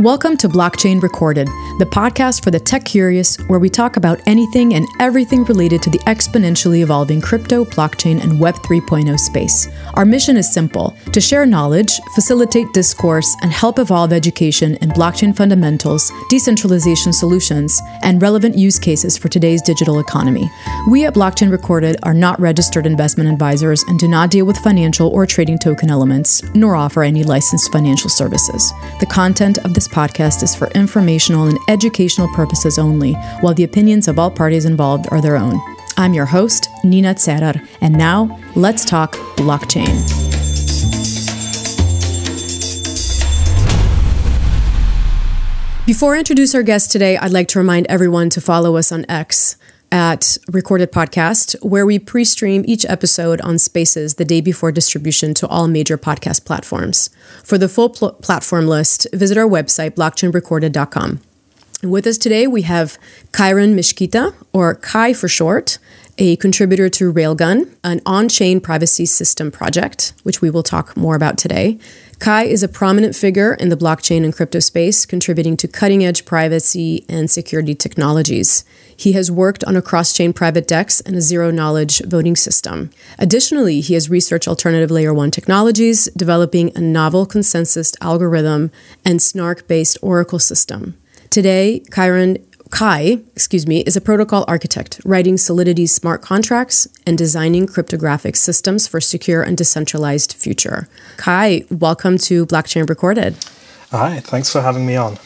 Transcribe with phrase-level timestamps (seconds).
[0.00, 1.48] Welcome to Blockchain Recorded,
[1.80, 5.90] the podcast for the tech curious, where we talk about anything and everything related to
[5.90, 9.66] the exponentially evolving crypto, blockchain, and Web 3.0 space.
[9.94, 15.36] Our mission is simple to share knowledge, facilitate discourse, and help evolve education in blockchain
[15.36, 20.48] fundamentals, decentralization solutions, and relevant use cases for today's digital economy.
[20.88, 25.08] We at Blockchain Recorded are not registered investment advisors and do not deal with financial
[25.08, 28.72] or trading token elements, nor offer any licensed financial services.
[29.00, 34.08] The content of this podcast is for informational and educational purposes only, while the opinions
[34.08, 35.60] of all parties involved are their own.
[35.96, 39.86] I'm your host, Nina Cerar, and now let's talk blockchain.
[45.86, 49.06] Before I introduce our guest today, I'd like to remind everyone to follow us on
[49.08, 49.56] X
[49.90, 55.34] at Recorded Podcast, where we pre stream each episode on Spaces the day before distribution
[55.34, 57.10] to all major podcast platforms.
[57.44, 61.20] For the full pl- platform list, visit our website, blockchainrecorded.com.
[61.82, 62.98] With us today, we have
[63.32, 65.78] Kieran Mesquita, or Kai for short,
[66.18, 71.14] a contributor to Railgun, an on chain privacy system project, which we will talk more
[71.14, 71.78] about today.
[72.18, 76.24] Kai is a prominent figure in the blockchain and crypto space, contributing to cutting edge
[76.24, 78.64] privacy and security technologies.
[78.96, 82.90] He has worked on a cross chain private DEX and a zero knowledge voting system.
[83.20, 88.72] Additionally, he has researched alternative layer one technologies, developing a novel consensus algorithm
[89.04, 90.98] and snark based oracle system.
[91.30, 92.38] Today, Kieran
[92.70, 98.86] Kai, excuse me, is a protocol architect, writing Solidity's smart contracts and designing cryptographic systems
[98.86, 100.88] for secure and decentralized future.
[101.16, 103.36] Kai, welcome to Blockchain Recorded.
[103.90, 105.18] Hi, thanks for having me on.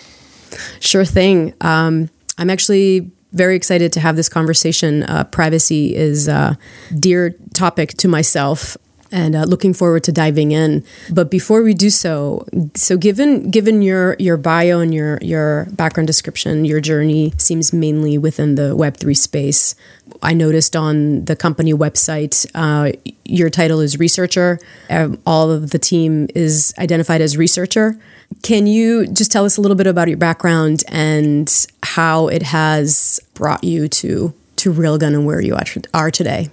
[0.78, 1.54] Sure thing.
[1.60, 5.02] Um, I'm actually very excited to have this conversation.
[5.02, 6.56] Uh, privacy is a
[6.98, 8.76] dear topic to myself
[9.12, 10.84] and uh, looking forward to diving in.
[11.10, 16.06] But before we do so, so given given your your bio and your your background
[16.06, 19.74] description, your journey seems mainly within the Web three space.
[20.22, 22.92] I noticed on the company website, uh,
[23.24, 24.58] your title is researcher.
[24.90, 27.96] Um, all of the team is identified as researcher.
[28.42, 33.20] Can you just tell us a little bit about your background and how it has
[33.34, 35.56] brought you to to Railgun and where you
[35.92, 36.50] are today?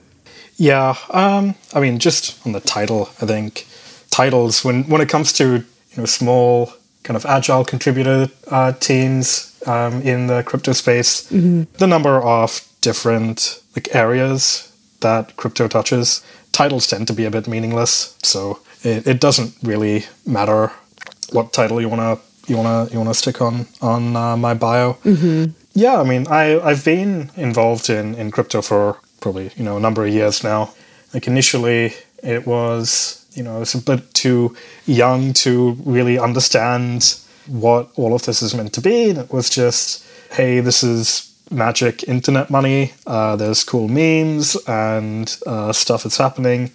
[0.60, 3.66] Yeah, um, I mean, just on the title, I think
[4.12, 9.58] titles when when it comes to you know small kind of agile contributor uh, teams
[9.66, 11.64] um, in the crypto space, mm-hmm.
[11.78, 14.70] the number of different like areas
[15.00, 16.22] that crypto touches,
[16.52, 18.18] titles tend to be a bit meaningless.
[18.22, 20.74] So it, it doesn't really matter
[21.32, 22.18] what title you wanna
[22.48, 24.98] you wanna you wanna stick on on uh, my bio.
[25.06, 25.52] Mm-hmm.
[25.74, 29.80] Yeah, I mean, I I've been involved in in crypto for probably you know a
[29.80, 30.74] number of years now.
[31.14, 31.94] Like initially,
[32.24, 37.16] it was you know it's a bit too young to really understand
[37.50, 39.10] what all of this is meant to be.
[39.10, 42.94] It was just, hey, this is magic internet money.
[43.08, 46.72] Uh, there's cool memes and uh, stuff that's happening.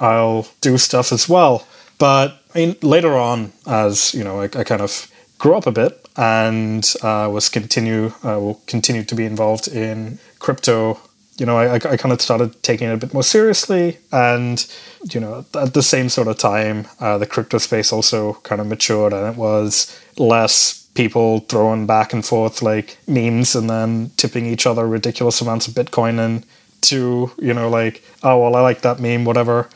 [0.00, 1.66] I'll do stuff as well.
[1.98, 5.72] But I mean, later on, as you know, I, I kind of grew up a
[5.72, 11.00] bit and uh, was continue uh, will continue to be involved in crypto
[11.38, 13.98] you know, I, I kind of started taking it a bit more seriously.
[14.12, 14.66] And,
[15.12, 18.66] you know, at the same sort of time, uh, the crypto space also kind of
[18.66, 24.46] matured and it was less people throwing back and forth like memes and then tipping
[24.46, 26.44] each other ridiculous amounts of Bitcoin and
[26.80, 29.68] to, you know, like, oh, well, I like that meme, whatever.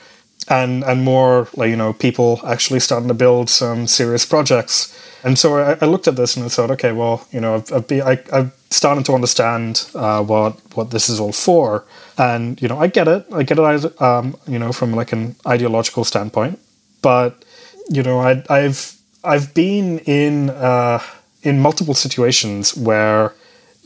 [0.48, 4.98] And, and more like, you know, people actually starting to build some serious projects.
[5.24, 7.72] And so I, I looked at this and I thought, okay, well, you know, I've,
[7.72, 11.84] I've, I, I've starting to understand uh, what what this is all for.
[12.18, 13.26] And you know, I get it.
[13.32, 14.02] I get it.
[14.02, 16.58] Um, you know, from like an ideological standpoint.
[17.02, 17.44] But
[17.88, 21.00] you know, I, I've I've been in uh,
[21.42, 23.34] in multiple situations where,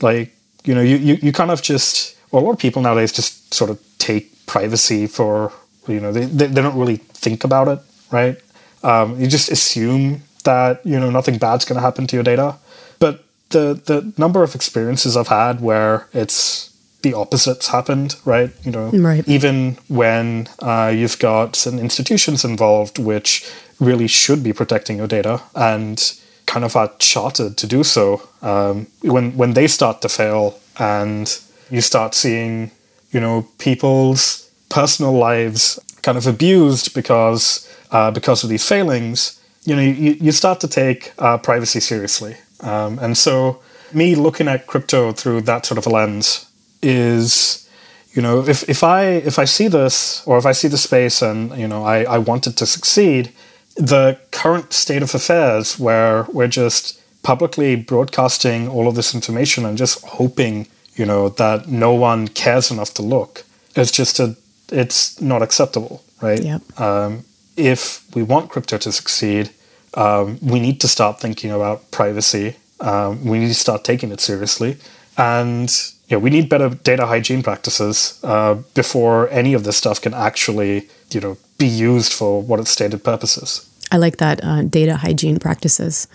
[0.01, 3.11] like, you know, you, you, you kind of just well, a lot of people nowadays
[3.11, 5.51] just sort of take privacy for
[5.87, 7.79] you know they they, they don't really think about it,
[8.11, 8.39] right?
[8.83, 12.55] Um, you just assume that you know nothing bad's going to happen to your data,
[12.99, 18.51] but the the number of experiences I've had where it's the opposites happened, right?
[18.63, 19.27] You know, right.
[19.27, 23.49] even when uh, you've got some institutions involved which
[23.79, 26.13] really should be protecting your data and
[26.47, 31.39] kind of are chartered to do so, um, when when they start to fail and
[31.69, 32.71] you start seeing,
[33.11, 39.75] you know, people's personal lives kind of abused because uh, because of these failings, you
[39.75, 43.61] know, you, you start to take uh, privacy seriously um, and so,
[43.93, 46.49] me looking at crypto through that sort of a lens
[46.81, 47.69] is,
[48.13, 51.21] you know, if, if I if I see this or if I see the space
[51.21, 53.31] and you know I, I want it to succeed,
[53.75, 59.77] the current state of affairs where we're just publicly broadcasting all of this information and
[59.77, 63.43] just hoping, you know, that no one cares enough to look.
[63.75, 64.35] It's just a,
[64.71, 66.41] it's not acceptable, right?
[66.41, 66.79] Yep.
[66.79, 67.25] Um,
[67.55, 69.49] if we want crypto to succeed,
[69.93, 72.55] um, we need to start thinking about privacy.
[72.79, 74.77] Um, we need to start taking it seriously,
[75.17, 75.69] and
[76.07, 80.13] you know, we need better data hygiene practices uh, before any of this stuff can
[80.13, 83.69] actually, you know, be used for what its stated purpose is.
[83.91, 86.07] I like that uh, data hygiene practices.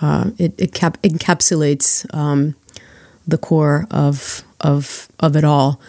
[0.00, 2.54] Uh, it it cap- encapsulates um,
[3.26, 5.80] the core of of of it all.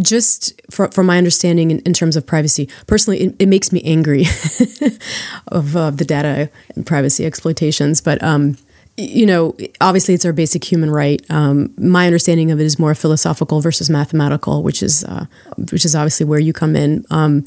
[0.00, 3.82] Just for, from my understanding in, in terms of privacy, personally, it, it makes me
[3.82, 4.22] angry
[5.48, 8.00] of uh, the data and privacy exploitations.
[8.00, 8.56] But um,
[8.96, 11.24] you know, obviously, it's our basic human right.
[11.30, 15.26] Um, my understanding of it is more philosophical versus mathematical, which is uh,
[15.70, 17.04] which is obviously where you come in.
[17.10, 17.44] Um,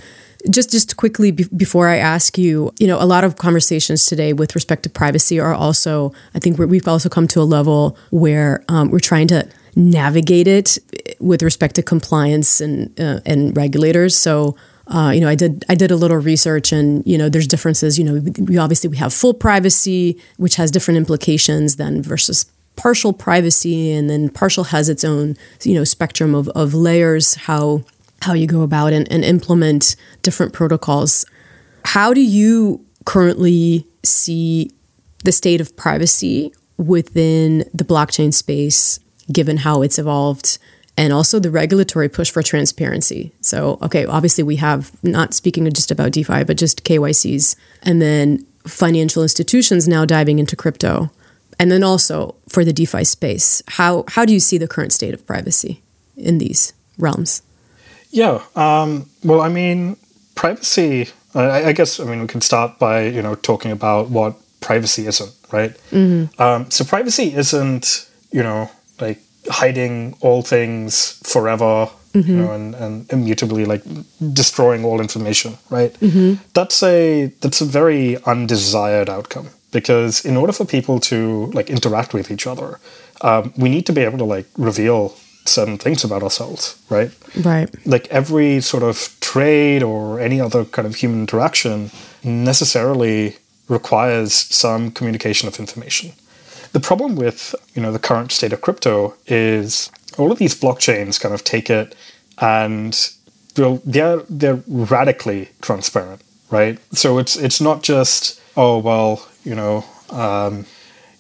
[0.50, 4.33] just just quickly be- before I ask you, you know, a lot of conversations today
[4.33, 8.63] with respect to privacy are also, I think we've also come to a level where
[8.68, 10.77] um, we're trying to navigate it
[11.19, 14.16] with respect to compliance and uh, and regulators.
[14.18, 14.56] So.
[14.88, 17.98] Uh, you know, I did I did a little research, and you know, there's differences.
[17.98, 22.45] You know, we, we obviously we have full privacy, which has different implications than versus
[22.75, 27.33] partial privacy, and then partial has its own you know spectrum of, of layers.
[27.33, 27.83] How
[28.21, 31.25] how you go about and, and implement different protocols.
[31.83, 34.71] How do you currently see
[35.24, 39.00] the state of privacy within the blockchain space,
[39.31, 40.57] given how it's evolved,
[40.98, 43.31] and also the regulatory push for transparency?
[43.42, 48.45] So, okay, obviously we have not speaking just about DeFi, but just KYCs, and then
[48.66, 51.12] financial institutions now diving into crypto,
[51.60, 53.62] and then also for the DeFi space.
[53.68, 55.81] How how do you see the current state of privacy
[56.18, 57.42] in these realms?
[58.12, 58.42] Yeah.
[58.56, 59.98] Um, well, I mean,
[60.36, 61.10] privacy.
[61.33, 62.00] I, I, guess.
[62.00, 65.71] I mean, we can start by you know talking about what privacy isn't, right?
[65.92, 66.42] Mm-hmm.
[66.42, 68.69] Um, so privacy isn't you know
[69.00, 69.19] like
[69.50, 72.30] hiding all things forever, mm-hmm.
[72.30, 73.83] you know, and, and immutably like
[74.33, 75.94] destroying all information, right?
[75.94, 76.42] Mm-hmm.
[76.53, 82.13] That's a that's a very undesired outcome because in order for people to like interact
[82.13, 82.80] with each other,
[83.21, 85.15] um, we need to be able to like reveal
[85.45, 87.12] certain things about ourselves, right?
[87.44, 87.69] Right.
[87.86, 91.92] Like every sort of trade or any other kind of human interaction
[92.24, 93.38] necessarily
[93.68, 96.13] requires some communication of information.
[96.75, 101.18] The problem with, you know, the current state of crypto is all of these blockchains
[101.18, 101.95] kind of take it
[102.39, 102.94] and
[103.56, 106.77] they're they're radically transparent, right?
[106.92, 110.66] So it's it's not just oh well, you know, um,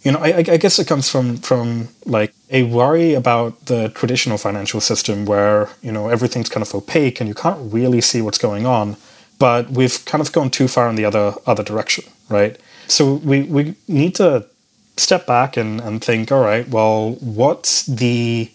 [0.03, 4.37] you know, I, I guess it comes from from like a worry about the traditional
[4.37, 8.39] financial system where you know everything's kind of opaque and you can't really see what's
[8.39, 8.97] going on.
[9.39, 12.59] But we've kind of gone too far in the other other direction, right?
[12.87, 14.47] So we we need to
[14.97, 18.51] step back and, and think, all right, well, what's the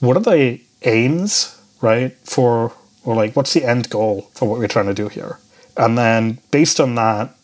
[0.00, 2.72] what are the aims, right, for
[3.04, 5.38] or like what's the end goal for what we're trying to do here?
[5.76, 7.34] And then based on that,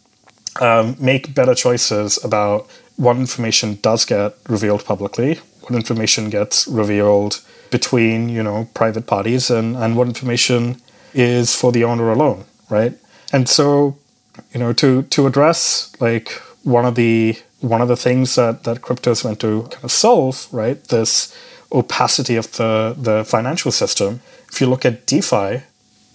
[0.60, 7.40] um, make better choices about what information does get revealed publicly, what information gets revealed
[7.70, 10.80] between, you know, private parties and, and what information
[11.14, 12.94] is for the owner alone, right?
[13.32, 13.96] And so,
[14.52, 16.30] you know, to to address like
[16.64, 19.92] one of the one of the things that, that crypto is meant to kind of
[19.92, 20.82] solve, right?
[20.84, 21.36] This
[21.72, 24.20] opacity of the, the financial system.
[24.50, 25.62] If you look at DeFi,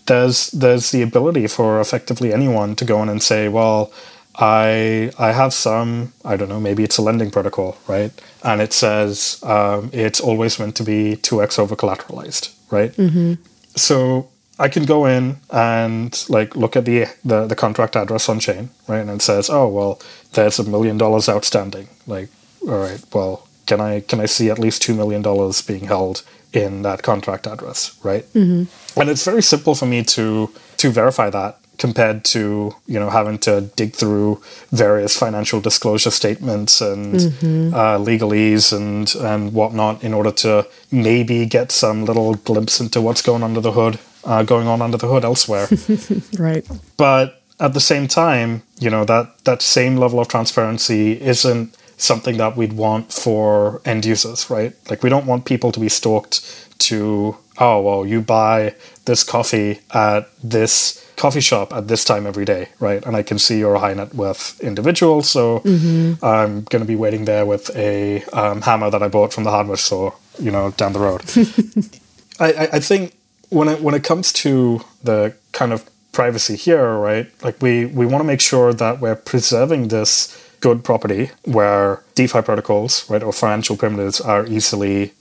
[0.06, 3.92] there's there's the ability for effectively anyone to go in and say, well,
[4.36, 8.12] I I have some I don't know maybe it's a lending protocol right
[8.44, 13.34] and it says um, it's always meant to be two x over collateralized right mm-hmm.
[13.76, 14.30] so
[14.64, 18.70] I can go in and like look at the, the the contract address on chain
[18.88, 20.00] right and it says oh well
[20.34, 22.30] there's a million dollars outstanding like
[22.62, 26.24] all right well can I can I see at least two million dollars being held
[26.54, 29.00] in that contract address right mm-hmm.
[29.00, 33.38] and it's very simple for me to to verify that compared to you know having
[33.40, 34.42] to dig through
[34.72, 37.74] various financial disclosure statements and mm-hmm.
[37.74, 43.22] uh, legalese and and whatnot in order to maybe get some little glimpse into what's
[43.22, 45.68] going under the hood, uh, going on under the hood elsewhere.
[46.40, 46.68] right.
[46.98, 52.38] But at the same time, you know that that same level of transparency isn't something
[52.38, 54.74] that we'd want for end users, right?
[54.90, 56.42] Like we don't want people to be stalked
[56.80, 58.76] to oh well you buy
[59.06, 63.38] this coffee at this coffee shop at this time every day right and i can
[63.38, 66.24] see you're a high net worth individual so mm-hmm.
[66.26, 69.52] i'm going to be waiting there with a um, hammer that i bought from the
[69.52, 71.22] hardware store you know down the road
[72.40, 73.14] I, I think
[73.54, 78.06] when it when it comes to the kind of privacy here right like we we
[78.06, 83.34] want to make sure that we're preserving this good property where DeFi protocols, right, or
[83.34, 85.12] financial primitives are easily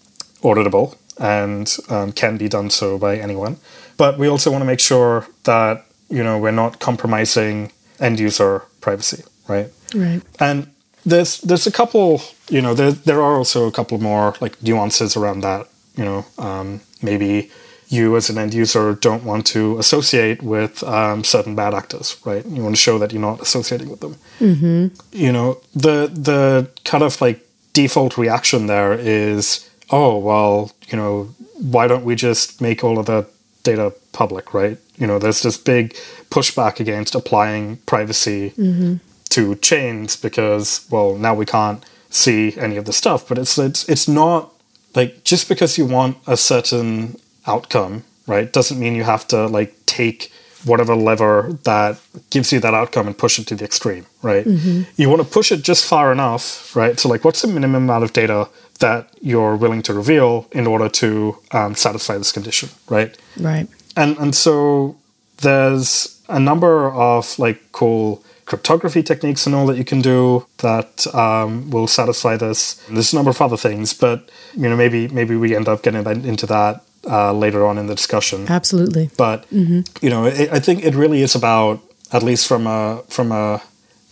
[0.42, 3.56] auditable and um, can be done so by anyone.
[3.96, 8.62] But we also want to make sure that you know we're not compromising end user
[8.80, 9.68] privacy, right?
[9.94, 10.22] Right.
[10.38, 10.66] And
[11.04, 15.16] there's there's a couple, you know, there there are also a couple more like nuances
[15.16, 15.66] around that.
[15.96, 17.50] You know, um, maybe
[17.92, 22.44] you as an end user don't want to associate with um, certain bad actors, right?
[22.46, 24.16] You want to show that you're not associating with them.
[24.40, 24.86] Mm-hmm.
[25.12, 27.38] You know, the the kind of like
[27.72, 31.28] default reaction there is, oh well, you know,
[31.74, 33.26] why don't we just make all of the
[33.62, 34.78] data public, right?
[34.96, 35.94] You know, there's this big
[36.30, 38.94] pushback against applying privacy Mm-hmm.
[39.30, 43.28] to chains because, well, now we can't see any of the stuff.
[43.28, 44.50] But it's it's it's not
[44.94, 49.74] like just because you want a certain outcome, right, doesn't mean you have to like
[49.86, 50.32] take
[50.64, 51.98] whatever lever that
[52.30, 54.46] gives you that outcome and push it to the extreme, right?
[54.96, 56.98] You want to push it just far enough, right?
[57.00, 60.88] So like, what's the minimum amount of data that you're willing to reveal in order
[60.88, 63.16] to um, satisfy this condition, right?
[63.36, 63.68] Right.
[63.96, 64.96] and and so
[65.38, 71.06] there's a number of like cool cryptography techniques and all that you can do that
[71.14, 72.74] um, will satisfy this.
[72.90, 76.06] There's a number of other things, but you know maybe maybe we end up getting
[76.24, 78.46] into that uh, later on in the discussion.
[78.48, 79.10] Absolutely.
[79.16, 81.80] But you know, it, I think it really is about
[82.12, 83.62] at least from a from a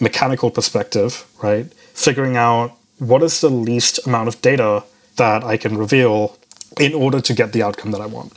[0.00, 1.66] mechanical perspective, right?
[1.94, 4.82] Figuring out what is the least amount of data
[5.16, 6.36] that I can reveal
[6.78, 8.32] in order to get the outcome that I want.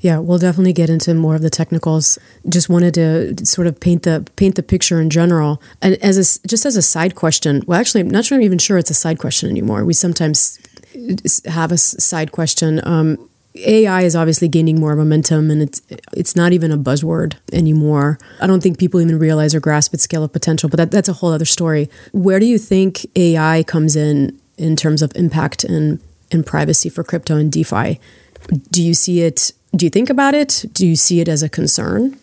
[0.00, 2.18] Yeah, we'll definitely get into more of the technicals.
[2.48, 6.48] Just wanted to sort of paint the paint the picture in general, and as a
[6.48, 7.62] just as a side question.
[7.66, 9.84] Well, actually, I'm not sure, I'm even sure it's a side question anymore.
[9.84, 10.58] We sometimes
[11.44, 12.80] have a side question.
[12.84, 18.18] Um, AI is obviously gaining more momentum, and it's it's not even a buzzword anymore.
[18.40, 20.68] I don't think people even realize or grasp its scale of potential.
[20.68, 21.90] But that, that's a whole other story.
[22.12, 27.02] Where do you think AI comes in in terms of impact and and privacy for
[27.02, 27.98] crypto and DeFi?
[28.70, 29.52] Do you see it?
[29.74, 30.64] Do you think about it?
[30.72, 32.18] Do you see it as a concern?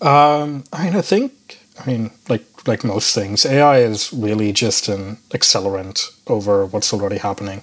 [0.00, 4.88] Um, I mean, I think, I mean, like like most things, AI is really just
[4.88, 7.62] an accelerant over what's already happening.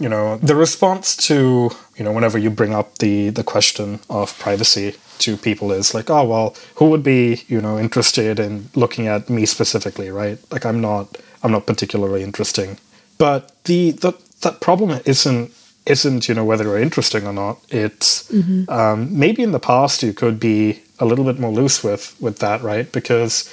[0.00, 4.36] You know, the response to you know whenever you bring up the the question of
[4.38, 9.06] privacy to people is like, oh well, who would be you know interested in looking
[9.06, 10.38] at me specifically, right?
[10.50, 12.78] Like I'm not I'm not particularly interesting,
[13.18, 15.52] but the the that problem isn't
[15.86, 17.58] isn't you know whether you're interesting or not.
[17.68, 18.30] It's
[18.68, 22.38] um, maybe in the past you could be a little bit more loose with with
[22.38, 22.90] that, right?
[22.90, 23.48] Because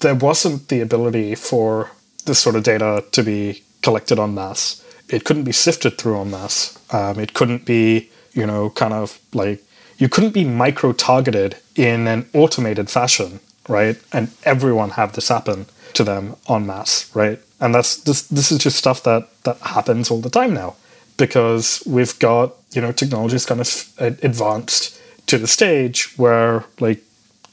[0.00, 1.90] there wasn't the ability for
[2.24, 4.81] this sort of data to be collected en masse.
[5.12, 6.78] It couldn't be sifted through en masse.
[6.92, 9.62] Um, it couldn't be you know kind of like
[9.98, 13.96] you couldn't be micro targeted in an automated fashion, right?
[14.12, 17.38] And everyone have this happen to them en masse, right?
[17.60, 20.76] And that's this this is just stuff that that happens all the time now
[21.16, 27.00] because we've got you know technologies kind of advanced to the stage where like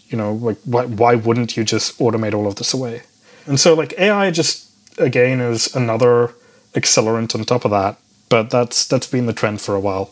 [0.08, 3.04] you know like why, why wouldn't you just automate all of this away
[3.46, 6.34] and so like ai just again is another
[6.74, 7.98] accelerant on top of that
[8.30, 10.12] but that's that's been the trend for a while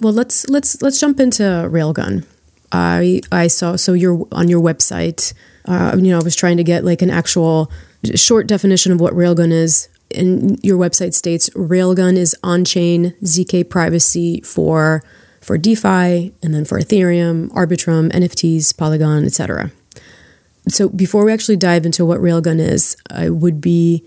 [0.00, 2.24] Well, let's let's let's jump into Railgun.
[2.70, 5.34] I I saw so you're on your website.
[5.64, 7.70] Uh, you know, I was trying to get like an actual
[8.14, 9.88] short definition of what Railgun is.
[10.14, 15.02] And your website states Railgun is on-chain zk privacy for
[15.42, 19.70] for DeFi and then for Ethereum, Arbitrum, NFTs, Polygon, etc.
[20.68, 24.04] So before we actually dive into what Railgun is, I would be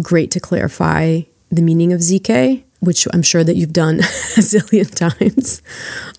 [0.00, 4.02] great to clarify the meaning of ZK, which I'm sure that you've done a
[4.40, 5.62] zillion times.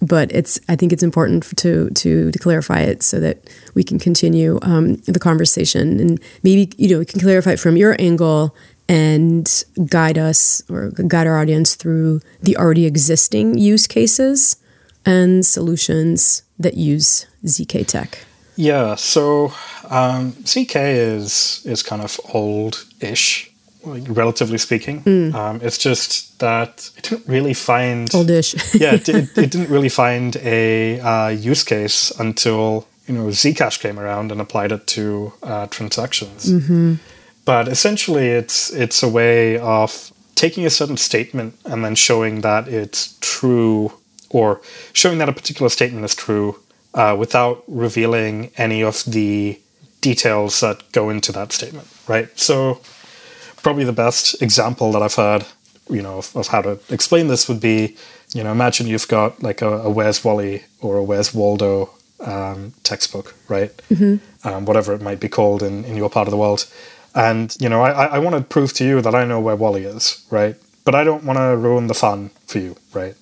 [0.02, 4.00] But it's I think it's important to to to clarify it so that we can
[4.00, 8.56] continue um, the conversation and maybe you know we can clarify it from your angle
[8.90, 14.58] and guide us or guide our audience through the already existing use cases
[15.06, 18.26] and solutions that use ZK tech.
[18.56, 19.54] yeah so
[19.90, 23.51] um, zk is is kind of old-ish
[23.84, 25.04] like, relatively speaking
[25.36, 28.54] um, it's just that it didn't really find Oldish.
[28.80, 33.80] yeah, it, it, it didn't really find a uh, use case until you know Zcash
[33.80, 36.48] came around and applied it to uh, transactions.
[37.46, 42.68] But essentially, it's it's a way of taking a certain statement and then showing that
[42.68, 43.94] it's true,
[44.30, 44.62] or
[44.94, 46.60] showing that a particular statement is true,
[46.94, 49.60] uh, without revealing any of the
[50.02, 51.88] details that go into that statement.
[52.08, 52.28] Right.
[52.40, 52.82] So
[53.62, 55.46] probably the best example that I've heard,
[55.90, 57.96] you know, of, of how to explain this would be,
[58.34, 61.90] you know, imagine you've got like a, a Where's Wally or a Where's Waldo
[62.20, 63.72] um, textbook, right?
[64.44, 66.66] Um, whatever it might be called in, in your part of the world.
[67.14, 69.84] And, you know, I, I want to prove to you that I know where Wally
[69.84, 70.56] is, right?
[70.86, 73.16] But I don't want to ruin the fun for you, right?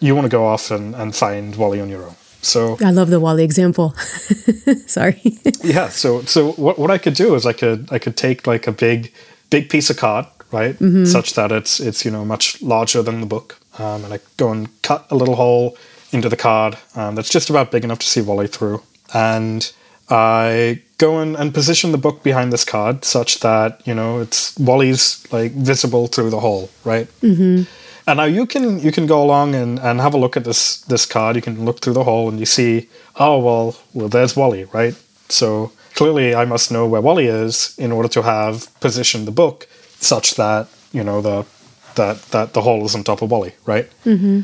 [0.00, 2.16] You want to go off and, and find Wally on your own.
[2.44, 3.94] So I love the Wally example.
[4.86, 5.20] Sorry.
[5.62, 8.66] yeah, so so what, what I could do is I could I could take like
[8.66, 9.12] a big
[9.50, 13.26] big piece of card, right, such that it's it's you know much larger than the
[13.26, 15.76] book, um, and I go and cut a little hole
[16.12, 18.82] into the card um, that's just about big enough to see Wally through,
[19.12, 19.72] and
[20.08, 24.56] I go in and position the book behind this card such that you know it's
[24.58, 27.08] Wally's like visible through the hole, right?
[27.20, 27.64] Mm-hmm.
[28.06, 30.80] And now you can you can go along and, and have a look at this
[30.82, 31.36] this card.
[31.36, 34.94] You can look through the hole and you see, oh well, well there's Wally, right?
[35.28, 39.68] So clearly I must know where Wally is in order to have positioned the book
[39.98, 41.46] such that you know the
[41.94, 43.88] that that the hole is on top of Wally, right?
[44.04, 44.42] Mm-hmm.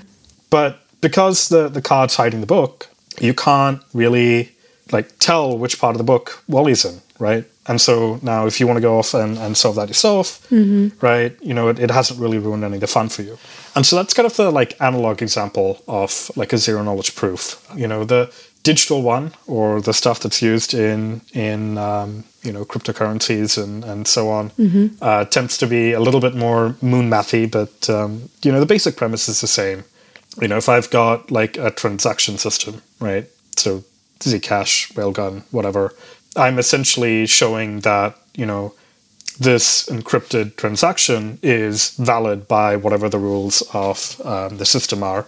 [0.49, 2.89] But because the the card's hiding the book,
[3.21, 4.53] you can't really
[4.93, 7.45] like tell which part of the book Wally's in, right?
[7.67, 10.45] And so now if you want to go off and, and solve that yourself,
[11.01, 13.39] right, you know, it, it hasn't really ruined any of the fun for you.
[13.77, 17.65] And so that's kind of the like analog example of like a zero knowledge proof.
[17.77, 22.65] You know, the digital one or the stuff that's used in in um, you know
[22.65, 24.51] cryptocurrencies and, and so on
[25.01, 28.67] uh, tends to be a little bit more moon mathy, but um, you know the
[28.67, 29.85] basic premise is the same.
[30.41, 33.27] You know, if I've got like a transaction system, right?
[33.57, 33.85] So
[34.21, 35.93] Zcash, Railgun, whatever,
[36.37, 38.75] I'm essentially showing that you know
[39.39, 45.27] this encrypted transaction is valid by whatever the rules of um, the system are,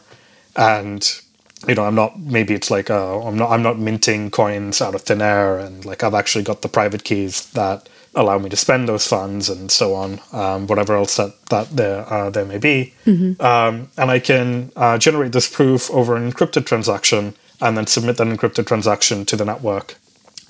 [0.54, 1.21] and
[1.66, 4.94] you know I'm not maybe it's like uh, I'm not I'm not minting coins out
[4.94, 8.56] of thin air, and like I've actually got the private keys that allow me to
[8.56, 12.58] spend those funds and so on, um, whatever else that that there uh, there may
[12.58, 12.94] be,
[13.40, 18.16] um, and I can uh, generate this proof over an encrypted transaction and then submit
[18.16, 19.96] that encrypted transaction to the network.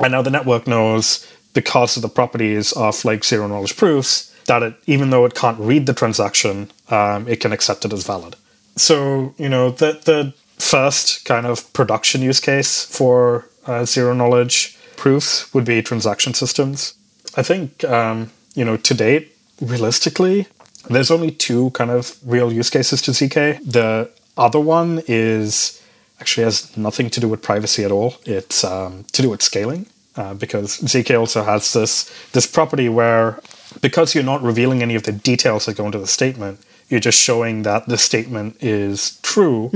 [0.01, 4.63] And now the network knows because of the properties of like zero knowledge proofs that
[4.63, 8.37] it, even though it can't read the transaction, um, it can accept it as valid.
[8.77, 14.77] So you know the the first kind of production use case for uh, zero knowledge
[14.97, 16.95] proofs would be transaction systems.
[17.37, 20.47] I think um, you know to date, realistically,
[20.89, 23.59] there's only two kind of real use cases to zk.
[23.65, 25.81] The other one is
[26.21, 28.15] actually has nothing to do with privacy at all.
[28.25, 29.87] It's um, to do with scaling
[30.17, 33.41] uh, because zk also has this this property where
[33.81, 36.61] because you're not revealing any of the details that go into the statement,
[36.93, 39.71] you're just showing that the statement is true,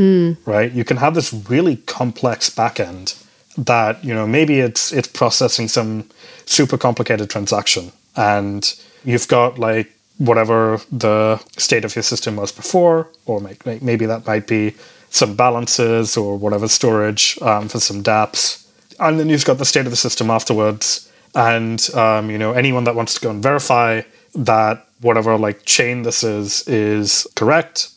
[0.45, 0.71] right?
[0.71, 3.17] You can have this really complex backend
[3.57, 6.05] that you know maybe it's it's processing some
[6.45, 8.75] super complicated transaction and
[9.05, 13.41] you've got like whatever the state of your system was before or
[13.81, 14.75] maybe that might be
[15.11, 18.67] some balances or whatever storage um, for some dapps
[19.01, 22.85] and then you've got the state of the system afterwards and um, you know anyone
[22.85, 24.03] that wants to go and verify
[24.37, 27.89] that whatever like chain this is is correct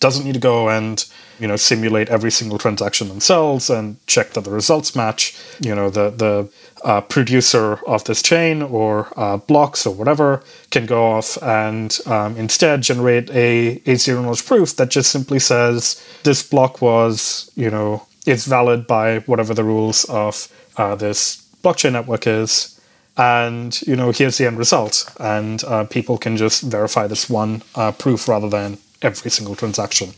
[0.00, 1.06] doesn't need to go and
[1.38, 5.90] you know simulate every single transaction themselves and check that the results match you know
[5.90, 6.48] the the
[6.84, 12.36] uh, producer of this chain or uh, blocks or whatever can go off and um,
[12.36, 17.70] instead generate a, a zero knowledge proof that just simply says this block was you
[17.70, 22.75] know it's valid by whatever the rules of uh, this blockchain network is
[23.16, 25.10] and you know here's the end result.
[25.18, 30.10] And uh, people can just verify this one uh, proof rather than every single transaction.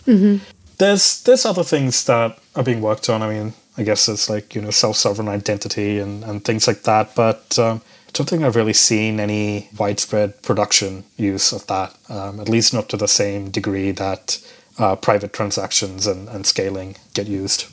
[0.78, 3.22] There's there's other things that are being worked on.
[3.22, 7.14] I mean i guess it's like you know self-sovereign identity and, and things like that.
[7.14, 12.40] But um, i don't think i've really seen any widespread production use of that um,
[12.40, 14.40] at least not to the same degree that
[14.78, 17.66] uh, private transactions and, and scaling get used.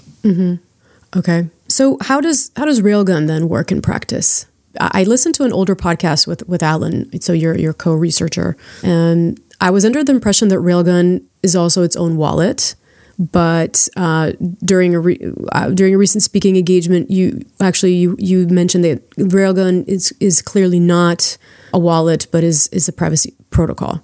[1.15, 1.49] Okay.
[1.67, 4.45] So how does how does Railgun then work in practice?
[4.79, 9.69] I listened to an older podcast with with Alan, so your your co-researcher, and I
[9.71, 12.75] was under the impression that Railgun is also its own wallet.
[13.17, 14.33] But uh,
[14.63, 19.09] during a re- uh, during a recent speaking engagement, you actually you you mentioned that
[19.11, 21.37] Railgun is is clearly not
[21.73, 24.03] a wallet, but is is a privacy protocol.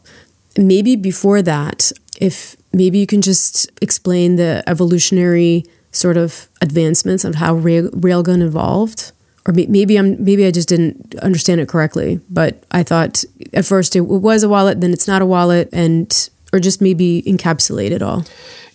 [0.58, 7.36] Maybe before that, if maybe you can just explain the evolutionary sort of advancements of
[7.36, 9.12] how Rail, Railgun evolved,
[9.48, 12.20] or maybe I'm maybe I just didn't understand it correctly.
[12.30, 13.24] But I thought
[13.54, 17.24] at first it was a wallet, then it's not a wallet, and or just maybe
[17.24, 18.26] encapsulate it all.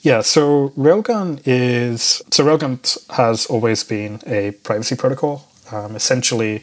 [0.03, 5.49] Yeah, so Railgun is so Railgun has always been a privacy protocol.
[5.73, 6.59] Um, essentially,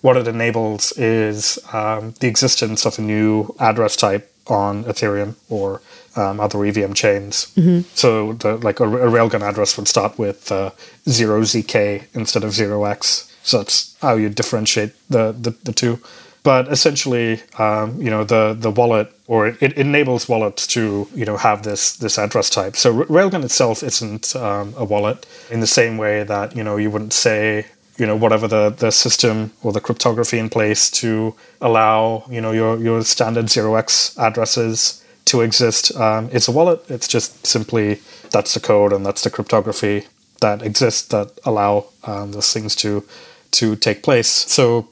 [0.00, 5.80] what it enables is um, the existence of a new address type on Ethereum or
[6.16, 7.52] um, other EVM chains.
[7.94, 10.70] So, the, like a, a railgun address would start with uh,
[11.08, 13.31] zero zk instead of zero x.
[13.42, 15.98] So that's how you differentiate the the, the two.
[16.44, 21.24] But essentially, um, you know, the the wallet or it, it enables wallets to you
[21.24, 22.76] know have this this address type.
[22.76, 26.90] So Railgun itself isn't um, a wallet in the same way that you know you
[26.90, 27.66] wouldn't say
[27.98, 32.50] you know whatever the, the system or the cryptography in place to allow you know
[32.52, 38.00] your your standard zero x addresses to exist um, it's a wallet it's just simply
[38.30, 40.06] that's the code and that's the cryptography
[40.40, 43.04] that exists that allow um, those things to
[43.52, 44.28] to take place.
[44.28, 44.88] So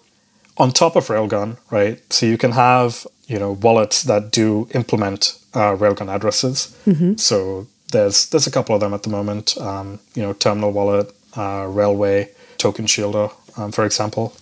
[0.56, 5.38] on top of railgun right so you can have you know wallets that do implement
[5.54, 6.76] uh, railgun addresses.
[7.16, 9.56] So there's there's a couple of them at the moment.
[9.58, 14.32] Um, you know terminal wallet uh, railway token shielder um, for example.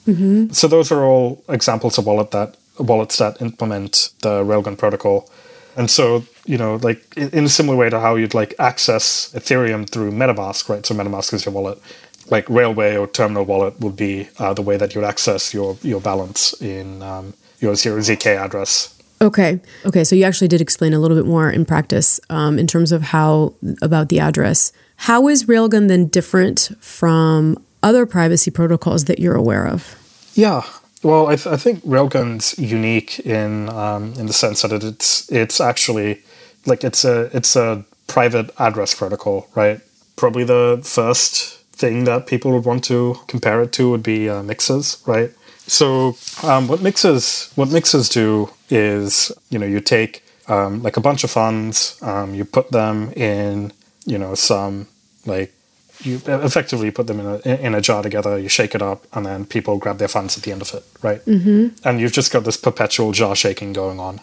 [0.53, 5.31] So those are all examples of wallet that wallets that implement the railgun protocol.
[5.77, 9.33] And so you know like in in a similar way to how you'd like access
[9.35, 10.85] ethereum through metamask right?
[10.87, 11.79] So metamask is your wallet
[12.31, 16.01] like railway or terminal wallet would be uh, the way that you'd access your your
[16.01, 19.61] balance in um, your zero zk address Okay.
[19.85, 20.05] Okay.
[20.05, 23.03] So you actually did explain a little bit more in practice um, in terms of
[23.03, 24.73] how about the address.
[24.97, 29.97] How is Railgun then different from other privacy protocols that you're aware of?
[30.35, 30.63] Yeah,
[31.03, 35.61] well, I, th- I think Railgun's unique in um, in the sense that it's it's
[35.61, 36.23] actually
[36.67, 39.81] like it's a it's a private address protocol, right?
[40.17, 44.43] Probably the first thing that people would want to compare it to would be uh,
[44.43, 45.31] mixers, right?
[45.67, 51.01] So um, what mixes what mixes do is you know you take um, like a
[51.01, 53.73] bunch of funds, um, you put them in
[54.05, 54.89] you know some
[55.27, 55.53] like
[56.01, 58.39] you effectively put them in a in a jar together.
[58.39, 60.85] You shake it up, and then people grab their funds at the end of it,
[61.03, 61.25] right?
[61.25, 61.87] Mm-hmm.
[61.87, 64.21] And you've just got this perpetual jar shaking going on,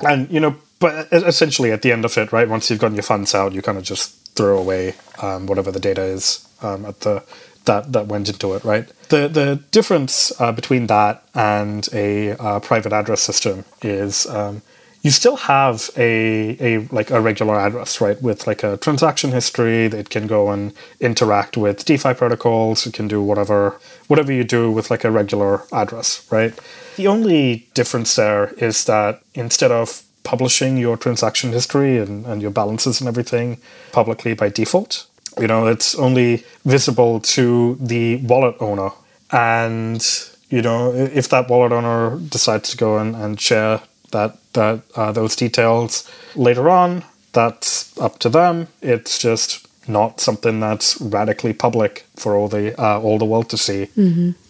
[0.00, 2.48] and you know, but essentially at the end of it, right?
[2.48, 5.80] Once you've gotten your funds out, you kind of just throw away um, whatever the
[5.80, 7.22] data is um, at the
[7.64, 8.88] that that went into it, right?
[9.08, 14.62] The the difference uh, between that and a uh, private address system is um,
[15.02, 18.20] you still have a a like a regular address, right?
[18.20, 22.86] With like a transaction history, it can go and interact with DeFi protocols.
[22.86, 26.58] It can do whatever whatever you do with like a regular address, right?
[26.96, 32.50] The only difference there is that instead of publishing your transaction history and, and your
[32.50, 33.58] balances and everything
[33.92, 35.06] publicly by default,
[35.38, 38.90] you know, it's only visible to the wallet owner.
[39.32, 40.06] And,
[40.48, 43.80] you know, if that wallet owner decides to go and, and share
[44.10, 48.66] that, that uh, those details later on, that's up to them.
[48.82, 53.56] It's just not something that's radically public for all the uh, all the world to
[53.56, 53.88] see,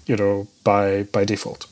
[0.06, 1.66] you know, by by default.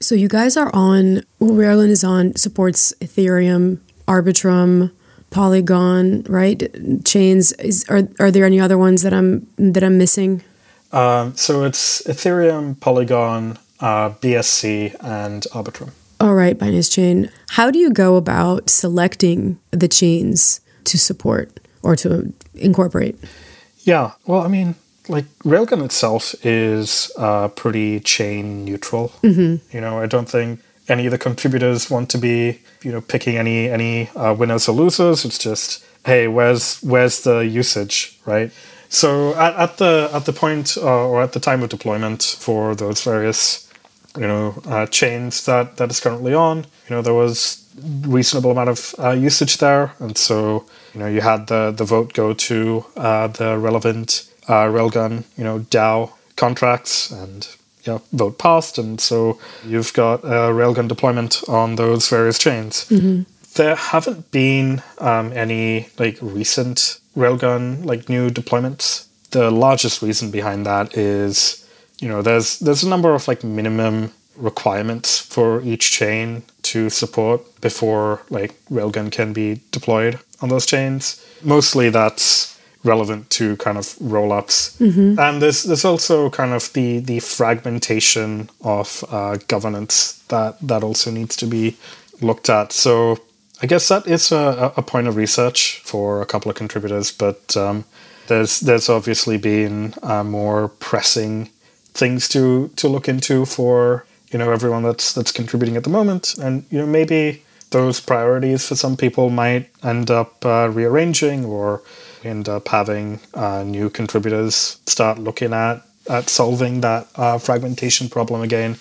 [0.00, 1.22] So you guys are on.
[1.38, 4.92] Well, Railgun is on supports Ethereum, Arbitrum,
[5.30, 6.68] Polygon, right?
[7.04, 7.52] Chains.
[7.52, 10.42] Is are are there any other ones that I'm that I'm missing?
[10.92, 15.92] Um, so it's Ethereum, Polygon, uh, BSC, and Arbitrum.
[16.18, 17.30] All right, Binance Chain.
[17.50, 23.16] How do you go about selecting the chains to support or to incorporate?
[23.84, 24.74] Yeah, well, I mean,
[25.10, 29.12] like Railgun itself is uh, pretty chain neutral.
[29.22, 29.76] Mm-hmm.
[29.76, 33.36] You know, I don't think any of the contributors want to be, you know, picking
[33.36, 35.24] any any uh, winners or losers.
[35.24, 38.50] It's just, hey, where's where's the usage, right?
[38.88, 42.74] So at, at the at the point uh, or at the time of deployment for
[42.74, 43.68] those various
[44.16, 47.64] you know uh, chains that that is currently on you know there was
[48.02, 52.12] reasonable amount of uh, usage there and so you know you had the the vote
[52.12, 57.48] go to uh, the relevant uh, railgun you know dao contracts and
[57.84, 58.78] yeah vote passed.
[58.78, 62.86] And so you've got a railgun deployment on those various chains
[63.54, 69.06] there haven't been um, any like recent railgun like new deployments.
[69.30, 71.66] The largest reason behind that is
[71.98, 77.60] you know there's there's a number of like minimum requirements for each chain to support
[77.60, 81.24] before like railgun can be deployed on those chains.
[81.42, 84.76] Mostly that's relevant to kind of roll-ups.
[85.18, 91.10] And there's there's also kind of the the fragmentation of uh, governance that that also
[91.10, 91.76] needs to be
[92.20, 92.72] looked at.
[92.72, 93.18] So
[93.62, 97.54] i guess that is a, a point of research for a couple of contributors but
[97.58, 97.84] um,
[98.30, 101.50] there's there's obviously been uh, more pressing
[101.92, 106.38] things to to look into for you know everyone that's that's contributing at the moment.
[106.38, 111.82] And you know maybe those priorities for some people might end up uh, rearranging or
[112.24, 118.40] end up having uh, new contributors start looking at at solving that uh, fragmentation problem
[118.42, 118.76] again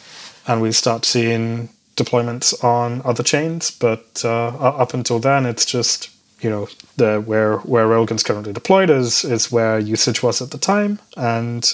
[0.47, 6.09] and we start seeing deployments on other chains, but uh, up until then, it's just
[6.41, 10.57] you know the where where Railgun's currently deployed is is where usage was at the
[10.57, 11.71] time, and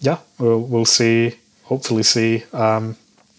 [0.00, 1.36] yeah, we'll we'll see.
[1.64, 2.96] Hopefully, see um,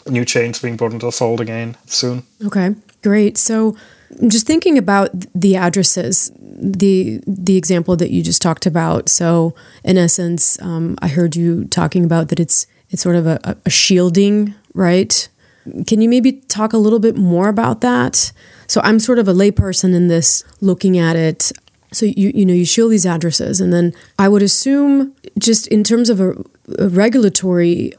[0.08, 2.24] new chains being brought into the fold again soon.
[2.44, 2.74] Okay,
[3.04, 3.38] great.
[3.38, 3.78] So,
[4.28, 9.10] just thinking about the addresses, the the example that you just talked about.
[9.10, 13.58] So, in essence, um, I heard you talking about that it's it's sort of a,
[13.66, 15.28] a shielding, right?
[15.88, 18.32] Can you maybe talk a little bit more about that?
[18.68, 21.52] So I'm sort of a layperson in this, looking at it.
[21.92, 25.84] So you you know you shield these addresses, and then I would assume just in
[25.84, 26.34] terms of a,
[26.78, 27.94] a regulatory.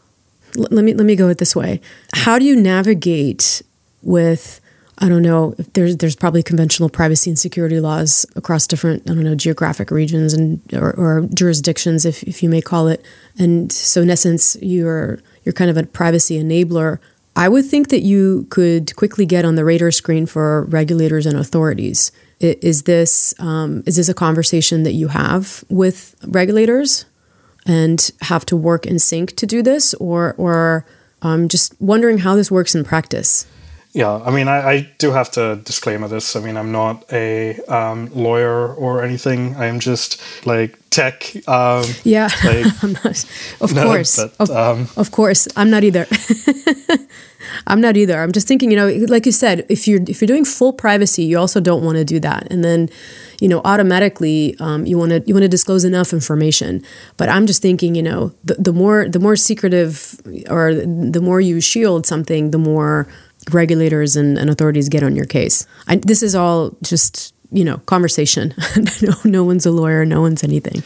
[0.54, 1.80] Let me let me go it this way.
[2.14, 3.62] How do you navigate
[4.02, 4.60] with
[4.98, 5.54] I don't know.
[5.74, 10.32] There's there's probably conventional privacy and security laws across different I don't know geographic regions
[10.32, 13.04] and or, or, jurisdictions, if, if you may call it.
[13.38, 16.98] And so in essence, you're you're kind of a privacy enabler.
[17.36, 21.38] I would think that you could quickly get on the radar screen for regulators and
[21.38, 22.10] authorities.
[22.40, 27.04] Is this um, is this a conversation that you have with regulators
[27.66, 30.86] and have to work in sync to do this, or or
[31.20, 33.46] um, just wondering how this works in practice?
[33.96, 36.36] Yeah, I mean, I, I, do have to disclaimer this.
[36.36, 39.56] I mean, I'm not a um, lawyer or anything.
[39.56, 41.34] I'm just like tech.
[41.48, 43.24] Um, yeah, like, I'm not.
[43.62, 46.06] Of no, course, but, of, um, of course, I'm not either.
[47.66, 48.20] I'm not either.
[48.20, 51.24] I'm just thinking, you know, like you said, if you're if you're doing full privacy,
[51.24, 52.90] you also don't want to do that, and then,
[53.40, 56.82] you know, automatically um, you want to you want to disclose enough information.
[57.16, 61.40] But I'm just thinking, you know, the, the more the more secretive or the more
[61.40, 63.08] you shield something, the more
[63.52, 65.66] regulators and, and authorities get on your case.
[65.88, 68.54] I, this is all just you know conversation.
[69.02, 70.04] no, no one's a lawyer.
[70.04, 70.82] No one's anything.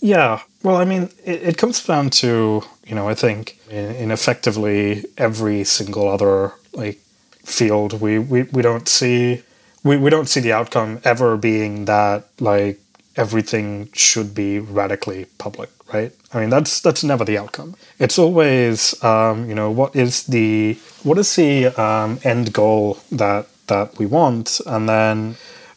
[0.00, 0.40] Yeah.
[0.62, 5.04] Well, I mean, it, it comes down to you know I think in, in effectively
[5.16, 7.00] every single other like
[7.44, 9.42] field we, we, we don't see
[9.82, 12.80] we, we don't see the outcome ever being that like
[13.16, 16.12] everything should be radically public right?
[16.32, 17.76] I mean, that's that's never the outcome.
[17.98, 23.46] It's always, um, you know, what is the what is the um, end goal that
[23.66, 25.36] that we want, and then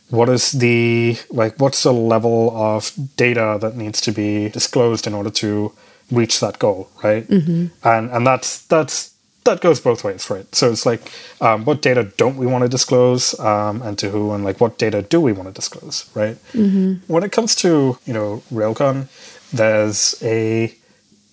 [0.10, 5.14] what is the like what's the level of data that needs to be disclosed in
[5.14, 5.74] order to
[6.12, 7.28] reach that goal, right?
[7.28, 7.68] Mm-hmm.
[7.88, 9.14] And and that's that's
[9.48, 10.46] that goes both ways, right?
[10.54, 14.32] So it's like, um, what data don't we want to disclose, um, and to who,
[14.34, 16.38] and like what data do we want to disclose, right?
[16.54, 17.12] Mm-hmm.
[17.12, 19.08] When it comes to you know Railgun,
[19.52, 20.76] there's a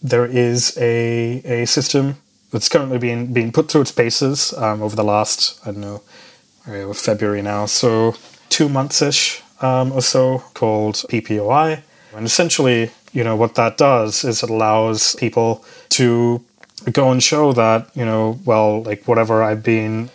[0.02, 2.16] there is a a system
[2.50, 6.02] that's currently being being put through its paces um, over the last I don't know
[6.94, 8.14] February now, so
[8.48, 11.82] two months ish um, or so, called PPOI,
[12.16, 16.42] and essentially, you know, what that does is it allows people to
[16.92, 20.10] go and show that you know, well, like whatever I've been,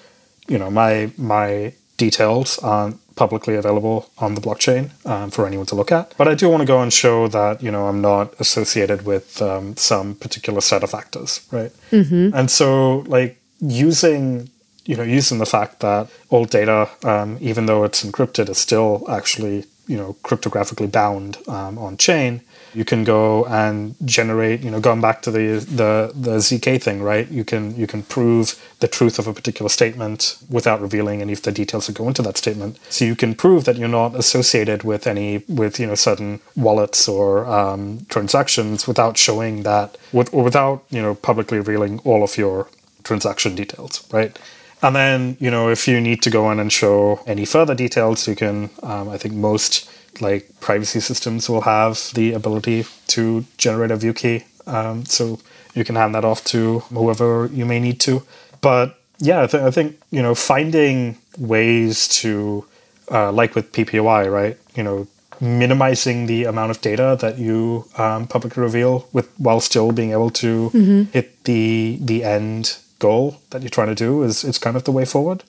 [0.48, 5.76] you know, my my details aren't publicly available on the blockchain um, for anyone to
[5.76, 6.16] look at.
[6.18, 9.42] But I do want to go and show that you know I'm not associated with
[9.42, 11.72] um, some particular set of actors, right?
[11.92, 12.36] Mm-hmm.
[12.38, 14.50] And so like using
[14.86, 19.04] you know using the fact that all data, um, even though it's encrypted, is still
[19.10, 22.42] actually you know cryptographically bound um, on chain
[22.74, 27.02] you can go and generate you know going back to the the the zk thing
[27.02, 27.30] right?
[27.30, 31.42] You can you can prove the truth of a particular statement without revealing any of
[31.42, 32.78] the details that go into that statement.
[32.90, 37.08] So you can prove that you're not associated with any with you know certain wallets
[37.08, 42.38] or um, transactions without showing that with, or without you know publicly revealing all of
[42.38, 42.68] your
[43.04, 44.38] transaction details right?
[44.82, 48.28] And then you know if you need to go in and show any further details
[48.28, 53.92] you can um, i think most like privacy systems will have the ability to generate
[53.92, 54.44] a view key.
[54.66, 55.40] Um, so
[55.74, 58.24] you can hand that off to whoever you may need to.
[58.62, 62.66] But yeah, I, th- I think, you know, finding ways to,
[63.12, 64.58] uh, like with PPOI, right?
[64.76, 65.08] You know,
[65.42, 70.30] minimizing the amount of data that you um, publicly reveal with while still being able
[70.30, 71.04] to mm-hmm.
[71.12, 74.92] hit the the end goal that you're trying to do is, it's kind of the
[74.92, 75.44] way forward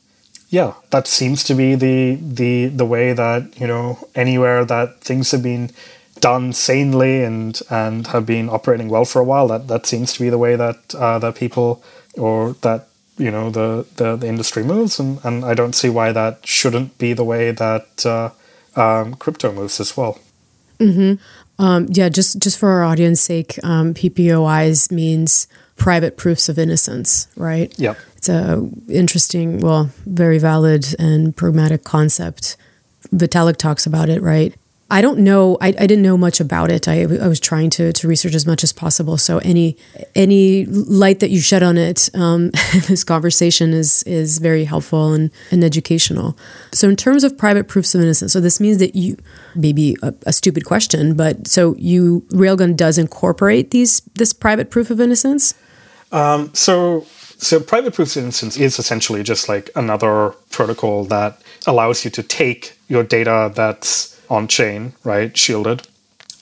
[0.51, 5.31] yeah, that seems to be the the the way that you know anywhere that things
[5.31, 5.71] have been
[6.21, 9.47] done sanely and and have been operating well for a while.
[9.47, 11.83] That that seems to be the way that uh, that people
[12.19, 16.11] or that you know the, the, the industry moves, and, and I don't see why
[16.11, 18.31] that shouldn't be the way that uh,
[18.75, 20.19] um, crypto moves as well.
[20.81, 21.63] Mm-hmm.
[21.63, 25.47] Um, yeah, just just for our audience sake, um, PPOIs means
[25.81, 27.77] private proofs of innocence, right?
[27.79, 32.59] Yep it's a interesting, well, very valid and pragmatic concept.
[33.15, 34.55] Vitalik talks about it, right?
[34.91, 35.57] I don't know.
[35.63, 36.87] I, I didn't know much about it.
[36.87, 39.17] I, I was trying to, to research as much as possible.
[39.17, 39.79] So any
[40.15, 42.51] any light that you shed on it, um,
[42.89, 46.37] this conversation is is very helpful and, and educational.
[46.73, 49.17] So in terms of private proofs of innocence, so this means that you
[49.55, 54.91] maybe a, a stupid question, but so you Railgun does incorporate these this private proof
[54.91, 55.55] of innocence.
[56.13, 57.07] Um, so
[57.41, 62.23] so private proofs of innocence is essentially just like another protocol that allows you to
[62.23, 65.87] take your data that's on chain, right, shielded,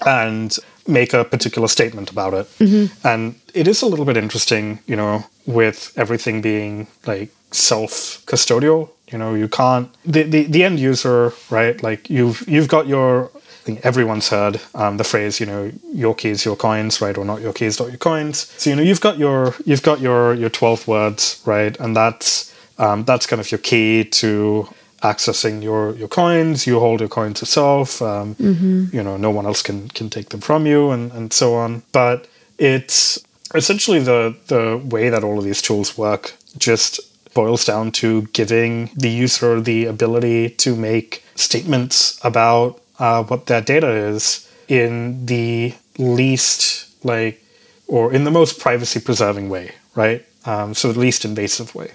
[0.04, 2.46] and make a particular statement about it.
[2.58, 3.06] Mm-hmm.
[3.06, 8.90] And it is a little bit interesting, you know, with everything being like self custodial.
[9.12, 11.80] You know, you can't the, the, the end user, right?
[11.82, 13.30] Like you've you've got your
[13.64, 17.40] think everyone's heard um, the phrase, you know, your keys, your coins, right, or not
[17.40, 18.52] your keys, not your coins.
[18.58, 22.54] So you know, you've got your you've got your your twelve words, right, and that's
[22.78, 24.68] um, that's kind of your key to
[25.02, 26.66] accessing your your coins.
[26.66, 28.00] You hold your coins yourself.
[28.02, 28.86] Um, mm-hmm.
[28.92, 31.82] You know, no one else can can take them from you, and and so on.
[31.92, 33.18] But it's
[33.54, 36.34] essentially the the way that all of these tools work.
[36.56, 37.00] Just
[37.34, 43.66] boils down to giving the user the ability to make statements about uh, what that
[43.66, 47.42] data is in the least like
[47.86, 50.24] or in the most privacy preserving way, right?
[50.44, 51.92] Um, so the least invasive way.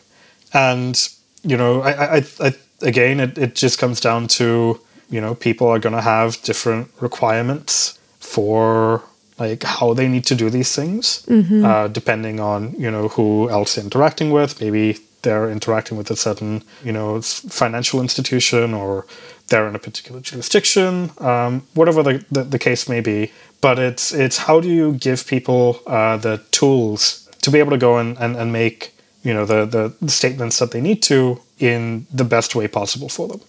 [0.54, 0.98] And
[1.44, 5.68] you know, I, I, I again, it, it just comes down to, you know, people
[5.68, 9.04] are going to have different requirements for
[9.40, 11.66] like how they need to do these things, mm-hmm.
[11.66, 14.62] uh, depending on, you know, who else they're interacting with.
[14.62, 19.06] Maybe they're interacting with a certain, you know, financial institution or
[19.48, 23.32] they're in a particular jurisdiction, um, whatever the, the, the, case may be.
[23.62, 27.78] But it's, it's how do you give people uh, the tools to be able to
[27.78, 32.08] go and, and, and make, you know, the, the statements that they need to in
[32.12, 33.42] the best way possible for them.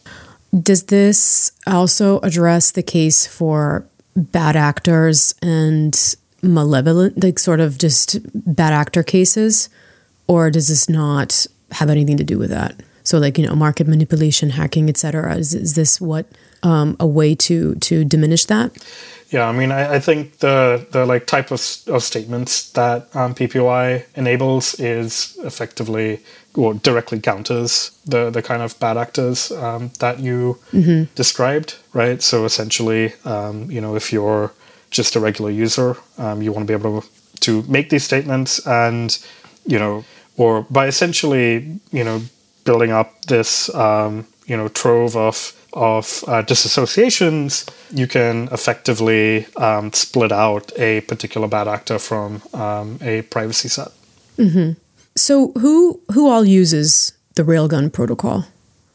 [0.63, 8.19] Does this also address the case for bad actors and malevolent, like sort of just
[8.35, 9.69] bad actor cases?
[10.27, 12.81] Or does this not have anything to do with that?
[13.05, 15.37] So, like, you know, market manipulation, hacking, etc.
[15.37, 16.27] Is, is this what
[16.63, 18.73] um, a way to to diminish that?
[19.31, 23.35] Yeah, I mean, I, I, think the the like type of, of statements that um,
[23.35, 26.21] PPOI enables is effectively
[26.55, 31.13] or directly counters the the kind of bad actors um, that you mm-hmm.
[31.15, 32.23] described, right?
[32.23, 34.53] So essentially, um, you know, if you're
[34.91, 37.09] just a regular user, um, you want to be able to
[37.41, 39.19] to make these statements, and
[39.67, 40.05] you know,
[40.37, 42.23] or by essentially, you know,
[42.65, 49.93] building up this um, you know trove of of uh, disassociations, you can effectively um,
[49.93, 53.89] split out a particular bad actor from um, a privacy set.
[54.39, 54.73] Mm-hmm.
[55.17, 58.47] So who who all uses the Railgun protocol?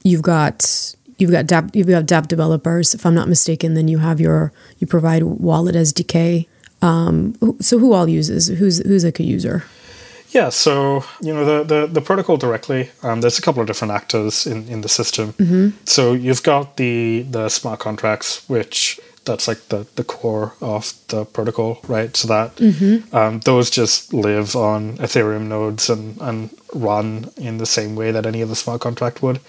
[0.04, 2.94] You've got you've got dApp, you've got dApp developers.
[2.94, 6.48] If I'm not mistaken, then you have your you provide wallet SDK.
[6.82, 8.48] Um, so who all uses?
[8.48, 9.66] Who's who's like a user?
[10.30, 12.92] Yeah, so you know the the, the protocol directly.
[13.02, 15.34] Um, there's a couple of different actors in, in the system.
[15.34, 15.70] Mm-hmm.
[15.86, 21.26] So you've got the the smart contracts, which that's like the, the core of the
[21.26, 22.16] protocol, right?
[22.16, 23.16] So that mm-hmm.
[23.16, 28.26] um, those just live on Ethereum nodes and, and run in the same way that
[28.26, 29.40] any other smart contract would.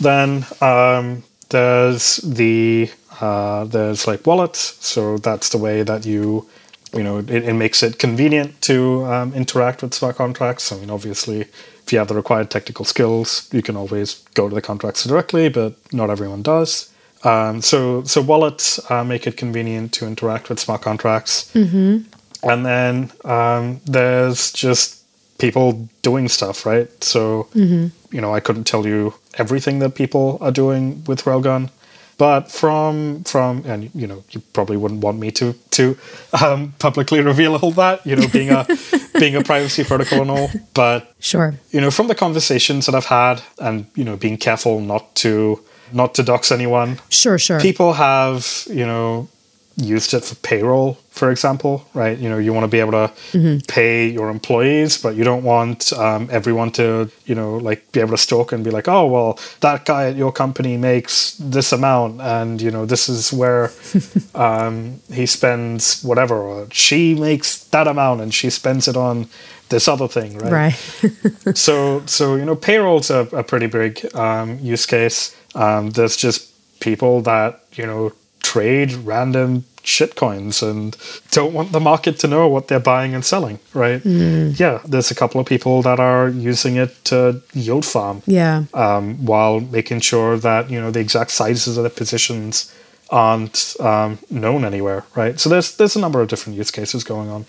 [0.00, 6.48] Then um, there's the uh, there's like wallets, so that's the way that you
[6.94, 10.72] you know it, it makes it convenient to um, interact with smart contracts.
[10.72, 14.54] I mean, obviously, if you have the required technical skills, you can always go to
[14.54, 16.90] the contracts directly, but not everyone does.
[17.24, 22.02] Um, so so wallets uh, make it convenient to interact with smart contracts, mm-hmm.
[22.48, 25.02] and then um, there's just
[25.38, 26.88] people doing stuff, right?
[27.02, 27.88] So mm-hmm.
[28.14, 31.70] you know, I couldn't tell you everything that people are doing with Railgun,
[32.18, 35.96] but from from and you know, you probably wouldn't want me to to
[36.42, 38.66] um, publicly reveal all that, you know, being a
[39.18, 40.50] being a privacy protocol and all.
[40.74, 44.80] But sure, you know, from the conversations that I've had, and you know, being careful
[44.80, 45.60] not to
[45.92, 46.98] not to dox anyone.
[47.08, 47.60] Sure, sure.
[47.60, 49.28] People have, you know,
[49.76, 52.16] used it for payroll, for example, right?
[52.16, 53.58] You know, you want to be able to mm-hmm.
[53.66, 58.12] pay your employees, but you don't want um, everyone to, you know, like be able
[58.12, 62.20] to stalk and be like, oh, well, that guy at your company makes this amount,
[62.20, 63.72] and you know, this is where
[64.34, 69.28] um, he spends whatever, or she makes that amount, and she spends it on
[69.70, 70.52] this other thing, right?
[70.52, 71.56] Right.
[71.56, 75.34] so, so you know, payroll's a, a pretty big um, use case.
[75.56, 76.50] Um, there's just
[76.80, 78.12] people that you know
[78.54, 80.96] trade random shitcoins and
[81.32, 84.00] don't want the market to know what they're buying and selling, right?
[84.02, 84.58] Mm.
[84.58, 88.22] Yeah, there's a couple of people that are using it to yield farm.
[88.26, 88.64] Yeah.
[88.72, 92.72] Um, while making sure that, you know, the exact sizes of the positions
[93.10, 95.38] aren't um, known anywhere, right?
[95.40, 97.44] So there's there's a number of different use cases going on.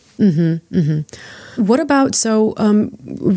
[1.55, 2.89] What about so um,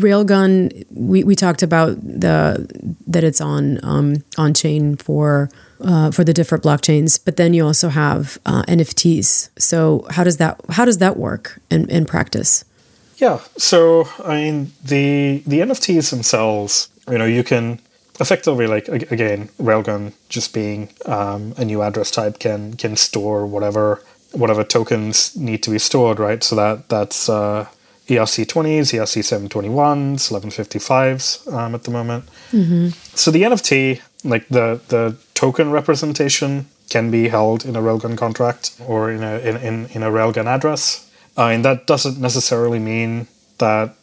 [0.05, 0.85] Railgun?
[0.89, 2.67] We, we talked about the
[3.07, 5.49] that it's on um, on chain for
[5.81, 9.49] uh, for the different blockchains, but then you also have uh, NFTs.
[9.57, 12.65] So how does that how does that work in, in practice?
[13.17, 13.39] Yeah.
[13.57, 17.79] So I mean the the NFTs themselves, you know, you can
[18.19, 24.01] effectively like again, Railgun just being um, a new address type can can store whatever
[24.31, 26.43] whatever tokens need to be stored, right?
[26.43, 27.67] So that that's uh,
[28.07, 32.25] ERC20s, ERC721s, 1155s um, at the moment.
[33.15, 38.75] So the NFT, like the the token representation, can be held in a Railgun contract
[38.85, 41.09] or in a in, in, in a Railgun address.
[41.37, 43.27] Uh, and that doesn't necessarily mean
[43.59, 43.95] that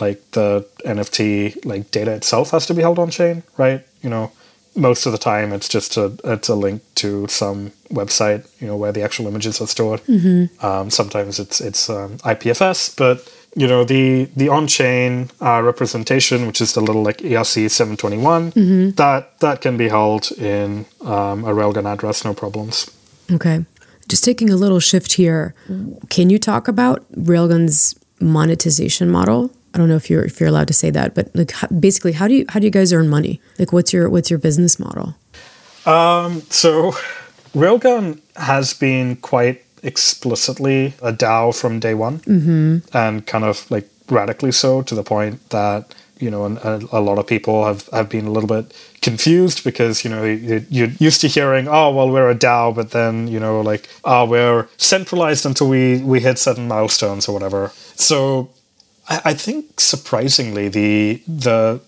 [0.00, 3.84] like the NFT like data itself has to be held on chain, right?
[4.02, 4.30] You know,
[4.76, 8.76] most of the time it's just a it's a link to some website, you know,
[8.76, 10.00] where the actual images are stored.
[10.62, 13.16] Um, sometimes it's it's um, IPFS, but
[13.56, 17.96] you know the the on chain uh, representation, which is the little like ERC seven
[17.96, 18.50] twenty one,
[18.96, 22.90] that that can be held in um, a Railgun address, no problems.
[23.32, 23.64] Okay.
[24.08, 25.54] Just taking a little shift here.
[26.10, 29.50] Can you talk about Railgun's monetization model?
[29.74, 32.28] I don't know if you're if you're allowed to say that, but like basically, how
[32.28, 33.40] do you how do you guys earn money?
[33.58, 35.16] Like, what's your what's your business model?
[36.50, 36.92] So,
[37.54, 42.96] Railgun has been quite explicitly a DAO from day one, mm-hmm.
[42.96, 47.18] and kind of like radically so to the point that you know a, a lot
[47.18, 51.20] of people have, have been a little bit confused because you know you, you're used
[51.20, 55.44] to hearing oh well we're a DAO but then you know like oh we're centralized
[55.46, 57.72] until we we hit certain milestones or whatever.
[57.96, 58.50] So
[59.08, 61.80] I, I think surprisingly the the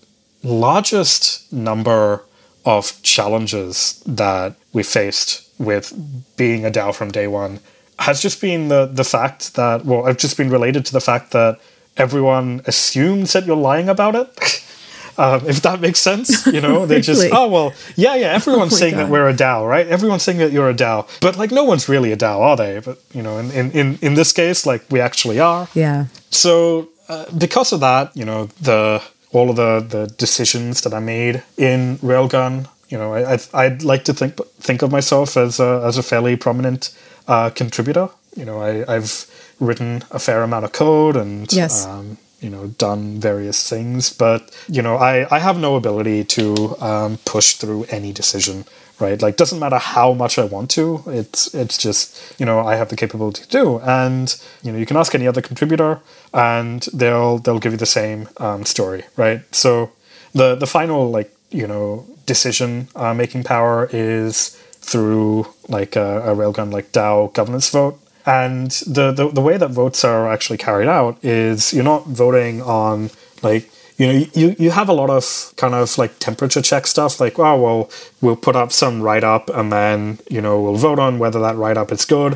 [0.43, 2.23] largest number
[2.65, 5.93] of challenges that we faced with
[6.37, 7.61] being a DAO from day one
[7.99, 11.33] has just been the the fact that well, I've just been related to the fact
[11.33, 11.59] that
[11.97, 14.63] everyone assumes that you're lying about it.
[15.19, 17.33] Um, if that makes sense, you know, they just Really?
[17.33, 18.35] oh well, yeah, yeah.
[18.35, 19.87] Everyone's Oh saying that we're a DAO, right?
[19.87, 22.81] Everyone's saying that you're a DAO, but like no one's really a DAO, are they?
[22.81, 25.69] But you know, in in in, in this case, like we actually are.
[25.73, 26.09] Yeah.
[26.31, 31.01] So uh, because of that, you know, the all of the the decisions that I
[31.01, 35.59] made in Railgun, you know, I, I'd, I'd like to think think of myself as
[35.61, 36.95] a as a fairly prominent
[37.29, 38.09] uh, contributor.
[38.37, 39.27] You know, I, I've
[39.61, 41.87] written a fair amount of code and Yes.
[41.87, 46.77] um, you know done various things, but you know, I I have no ability to
[46.81, 48.65] um, push through any decision.
[48.99, 51.03] Right, like doesn't matter how much I want to.
[51.07, 54.87] It's it's just you know I have the capability to do, and you know you
[54.87, 56.01] can ask any other contributor,
[56.33, 59.41] and they'll they'll give you the same um, story, right?
[59.55, 59.91] So
[60.33, 64.57] the the final like you know decision uh, making power is
[64.87, 67.99] through like a, a railgun like DAO governance vote.
[68.25, 72.61] And the, the the way that votes are actually carried out is you're not voting
[72.63, 73.11] on
[73.43, 77.21] like you know you you have a lot of kind of like temperature check stuff
[77.21, 80.99] like oh well we'll put up some write up and then you know we'll vote
[80.99, 82.33] on whether that write up is good.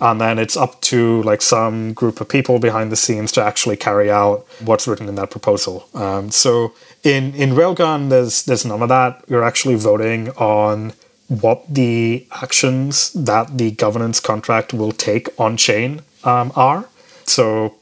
[0.00, 3.76] And then it's up to like some group of people behind the scenes to actually
[3.76, 5.88] carry out what's written in that proposal.
[5.94, 6.72] Um, so
[7.02, 9.24] in in railgun there's there's none of that.
[9.28, 10.92] You're actually voting on
[11.28, 16.88] what the actions that the governance contract will take on chain um, are.
[17.24, 17.74] So,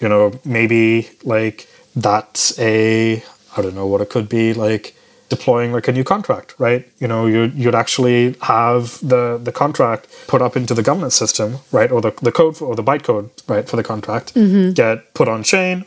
[0.00, 3.22] you know, maybe like that's a
[3.56, 4.94] I don't know what it could be like
[5.28, 6.88] deploying like a new contract, right?
[6.98, 11.58] You know, you you'd actually have the the contract put up into the governance system,
[11.72, 14.34] right, or the the code for, or the bytecode, right, for the contract
[14.74, 15.84] get put on chain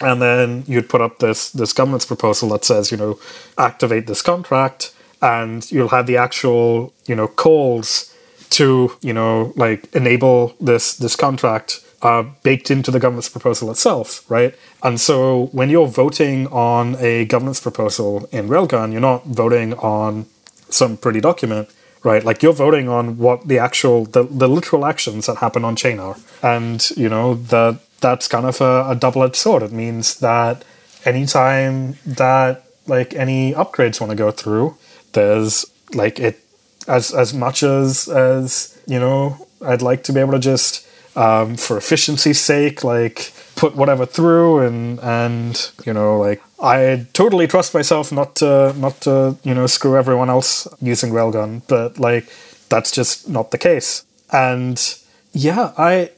[0.00, 3.18] and then you'd put up this this governance proposal that says you know
[3.58, 4.92] activate this contract
[5.24, 8.14] and you'll have the actual you know calls
[8.50, 14.30] to you know like enable this this contract uh, baked into the governance proposal itself
[14.30, 14.54] right?
[14.82, 20.26] And so when you're voting on a governance proposal in railgun you're not voting on
[20.68, 21.70] some pretty document
[22.04, 22.22] right?
[22.22, 25.98] Like you're voting on what the actual the, the literal actions that happen on chain
[25.98, 26.16] are.
[26.42, 29.62] And you know that that's kind of a, a double-edged sword.
[29.62, 30.62] It means that
[31.06, 34.76] anytime that like any upgrades want to go through
[35.14, 36.40] there's like it
[36.86, 40.86] as as much as as you know i'd like to be able to just
[41.16, 47.46] um, for efficiency's sake like put whatever through and and you know like i totally
[47.46, 52.28] trust myself not to not to you know screw everyone else using railgun but like
[52.68, 54.04] that's just not the case.
[54.32, 54.80] And
[55.32, 56.10] yeah i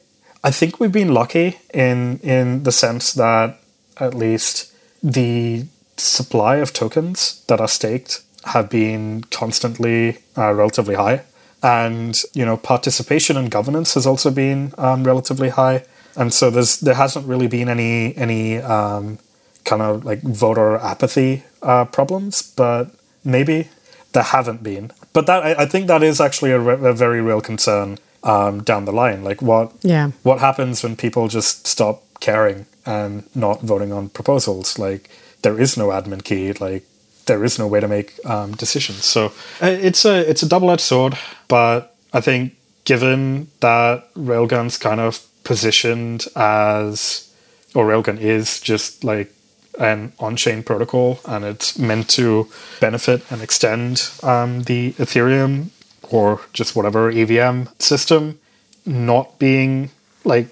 [0.44, 3.58] i think we've been lucky in in the sense that
[3.98, 4.72] at least
[5.02, 5.64] the
[5.96, 11.22] supply of tokens that are staked have been constantly uh, relatively high
[11.62, 15.84] and you know participation and governance has also been um, relatively high.
[16.16, 19.18] And so there's there hasn't really been any any um,
[19.64, 22.84] kind of like voter apathy uh, problems, but
[23.24, 23.68] maybe
[24.12, 24.90] there haven't been.
[25.12, 28.62] But that I, I think that is actually a, re- a very real concern um,
[28.62, 29.24] down the line.
[29.24, 30.10] Like what Yeah.
[30.22, 34.78] what happens when people just stop caring and not voting on proposals?
[34.78, 35.10] Like
[35.42, 36.52] there is no admin key.
[36.52, 36.84] Like
[37.26, 39.04] there is no way to make um, decisions.
[39.04, 39.26] So
[39.62, 41.18] uh, it's a it's a double edged sword.
[41.48, 42.54] But I think
[42.84, 47.32] given that Railgun's kind of positioned as
[47.74, 49.32] or Railgun is just like
[49.78, 52.48] an on-chain protocol and it's meant to
[52.80, 55.68] benefit and extend um, the Ethereum
[56.10, 58.38] or just whatever EVM system
[58.86, 59.90] not being
[60.24, 60.48] like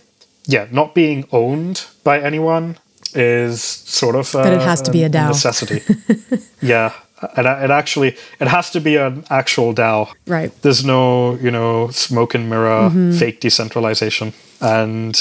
[0.46, 2.76] yeah not being owned by anyone
[3.14, 5.28] is sort of That it has to be a DAO.
[5.28, 5.80] necessity
[6.62, 6.92] yeah
[7.36, 10.50] it, it actually it has to be an actual DAO Right.
[10.62, 13.12] there's no you know smoke and mirror Mm-hmm.
[13.18, 15.14] fake decentralization and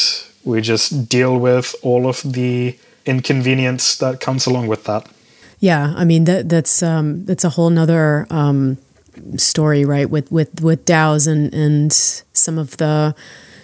[0.44, 5.08] we just deal with all of the inconvenience that comes along with that
[5.60, 8.78] Yeah, I mean that that's um, that's a whole nother um,
[9.38, 10.10] story, right?
[10.12, 11.94] With with with DAOs and and
[12.34, 13.16] some of the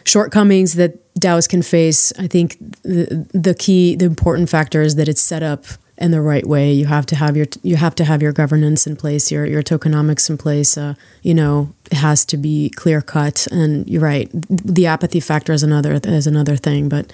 [0.05, 2.13] shortcomings that DAOs can face.
[2.17, 5.65] I think the the key, the important factor is that it's set up
[5.97, 6.71] in the right way.
[6.71, 9.61] You have to have your you have to have your governance in place, your your
[9.61, 10.77] tokenomics in place.
[10.77, 13.47] Uh, you know, it has to be clear cut.
[13.51, 17.11] And you're right, the apathy factor is another is another thing, but.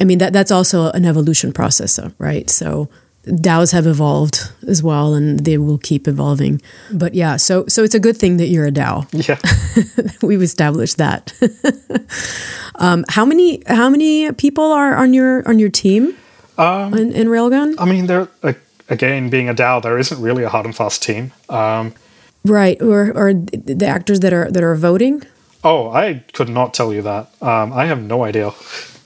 [0.00, 2.50] I mean that that's also an evolution process, right?
[2.50, 2.88] So
[3.26, 6.60] DAOs have evolved as well, and they will keep evolving.
[6.92, 9.06] But yeah, so so it's a good thing that you're a DAO.
[9.28, 9.38] yeah
[10.26, 11.32] We've established that.
[12.76, 16.14] um, how many how many people are on your on your team
[16.58, 17.74] in, in Railgun?
[17.78, 21.02] i mean there like, again being a dao there isn't really a hard and fast
[21.02, 21.92] team um,
[22.44, 25.22] Right, or or the actors that are that are voting.
[25.64, 28.52] oh i could not tell you that um, i have no idea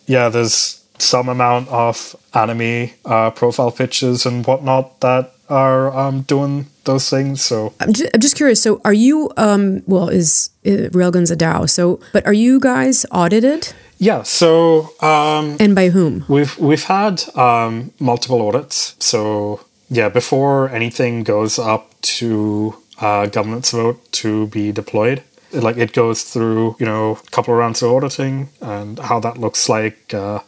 [0.07, 6.67] yeah there's some amount of anime uh, profile pictures and whatnot that are um, doing
[6.85, 8.63] those things so I'm just, I'm just curious.
[8.63, 9.31] So, are you?
[9.37, 11.69] Um, well, is, is Railgun's a DAO?
[11.69, 16.25] So, but are you guys audited, yeah so um, and by whom?
[16.29, 18.95] We've we've had um, multiple audits.
[18.99, 25.23] So yeah, before anything goes up to uh, governance vote to be deployed,
[25.53, 29.21] it, like it goes through you know a couple of rounds of auditing, and how
[29.21, 30.41] that looks like uh,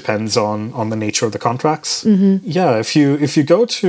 [0.00, 2.04] depends on on the nature of the contracts.
[2.58, 3.88] Yeah, if you if you go to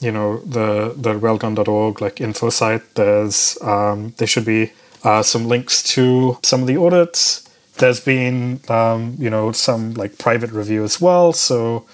[0.00, 4.70] you know the the railgun.org like info site, there's um, there should be
[5.04, 7.48] uh, some links to some of the audits.
[7.78, 11.32] There's been um, you know some like private review as well.
[11.32, 11.84] So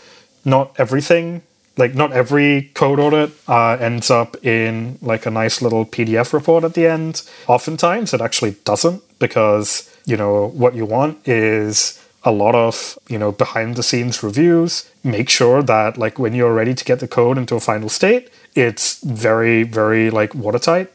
[0.44, 1.42] not everything
[1.76, 6.64] like not every code audit uh, ends up in like a nice little pdf report
[6.64, 7.22] at the end.
[7.46, 13.18] Oftentimes it actually doesn't because you know what you want is a lot of you
[13.18, 14.90] know behind the scenes reviews.
[15.02, 18.30] Make sure that like when you're ready to get the code into a final state
[18.54, 20.92] it's very very like watertight.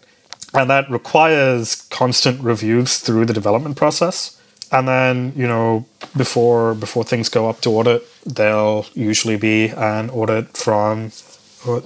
[0.54, 4.40] And that requires constant reviews through the development process.
[4.72, 10.10] And then you know before before things go up to audit there'll usually be an
[10.10, 11.12] audit from
[11.68, 11.82] uh,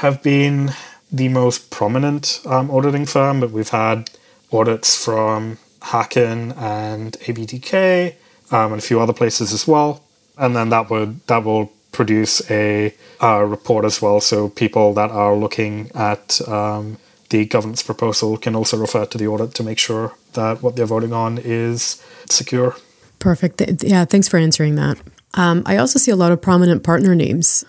[0.00, 0.72] have been
[1.10, 4.10] the most prominent um, auditing firm but we've had
[4.52, 8.14] audits from Hacken and ABDK
[8.50, 10.02] um, and a few other places as well
[10.38, 15.10] and then that would that will produce a uh, report as well so people that
[15.10, 16.98] are looking at um,
[17.30, 20.86] the governance proposal can also refer to the audit to make sure that what they're
[20.86, 22.76] voting on is secure.
[23.18, 23.82] Perfect.
[23.82, 25.00] Yeah, thanks for answering that.
[25.34, 27.64] Um, I also see a lot of prominent partner names.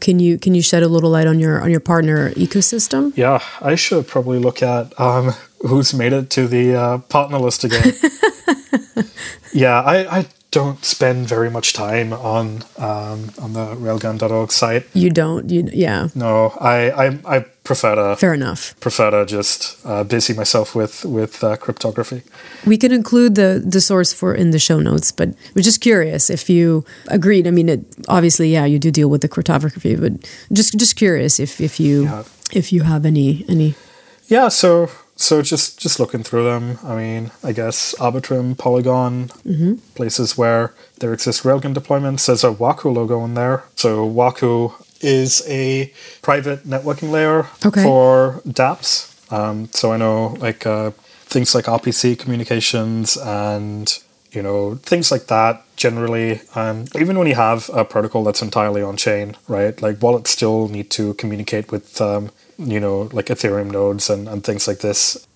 [0.00, 3.16] Can you can you shed a little light on your on your partner ecosystem?
[3.16, 7.62] Yeah, I should probably look at um, who's made it to the uh, partner list
[7.62, 7.92] again.
[9.52, 14.86] yeah, I, I don't spend very much time on um, on the railgun.org site.
[14.94, 15.50] You don't.
[15.50, 16.08] You yeah.
[16.14, 18.74] No, I I, I prefer to Fair enough.
[18.80, 22.22] prefer to just uh, busy myself with with uh, cryptography.
[22.66, 26.30] We can include the the source for in the show notes, but we're just curious
[26.30, 27.46] if you agreed.
[27.46, 30.12] I mean, it, obviously, yeah, you do deal with the cryptography, but
[30.52, 32.22] just just curious if if you Yeah.
[32.52, 33.74] if you have any any.
[34.30, 34.88] Yeah, so
[35.20, 36.78] so just just looking through them.
[36.82, 39.28] I mean, I guess Arbitrum, Polygon,
[39.94, 42.26] places where there exist Railgun deployments.
[42.26, 43.64] There's a Waku logo in there.
[43.74, 45.92] So Waku is a
[46.22, 47.82] private networking layer Okay.
[47.82, 49.14] for DApps.
[49.32, 50.92] Um, so I know like uh,
[51.26, 53.86] things like RPC communications and
[54.32, 55.64] you know things like that.
[55.76, 59.80] Generally, um, even when you have a protocol that's entirely on chain, right?
[59.82, 64.44] Like wallets still need to communicate with um, you know, like Ethereum nodes and, and
[64.44, 65.26] things like this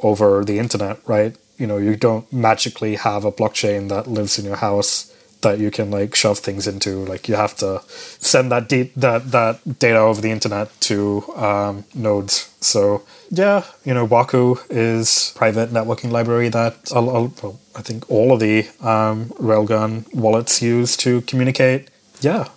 [0.00, 1.36] over the internet, right?
[1.58, 5.12] You know, you don't magically have a blockchain that lives in your house
[5.42, 7.04] that you can like shove things into.
[7.04, 11.84] Like you have to send that de- that that data over the internet to um,
[11.94, 12.52] nodes.
[12.60, 18.10] So yeah, you know, Waku is private networking library that I'll, I'll, well, I think
[18.10, 21.88] all of the um, Railgun wallets use to communicate.
[22.20, 22.48] Yeah,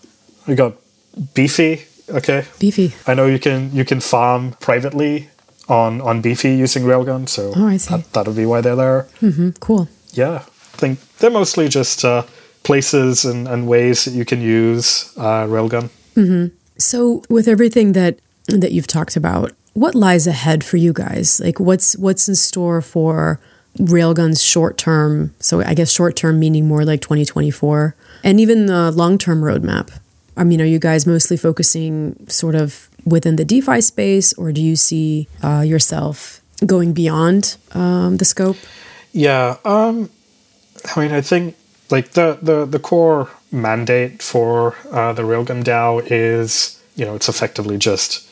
[0.48, 0.74] we got
[1.34, 1.86] Beefy.
[2.10, 2.94] Okay, Beefy.
[3.08, 5.30] I know you can you can farm privately
[5.68, 7.28] on on Beefy using Railgun.
[7.28, 7.96] So Oh, I see.
[7.96, 9.08] that that would be why they're there.
[9.20, 9.88] hmm Cool.
[10.14, 10.44] Yeah,
[10.74, 12.24] I think they're mostly just uh,
[12.64, 15.90] places and, and ways that you can use uh, Railgun.
[16.78, 21.40] So, with everything that that you've talked about, what lies ahead for you guys?
[21.40, 23.40] Like, what's what's in store for
[23.78, 25.34] Railgun's short term?
[25.40, 29.92] So, I guess short term meaning more like 2024, and even the long term roadmap.
[30.40, 34.62] I mean, are you guys mostly focusing sort of within the DeFi space, or do
[34.62, 38.56] you see uh, yourself going beyond um, the scope?
[39.12, 40.10] Yeah, um,
[40.96, 41.58] I mean, I think
[41.92, 47.28] like the the, the core mandate for uh, the Railgun DAO is you know it's
[47.28, 48.29] effectively just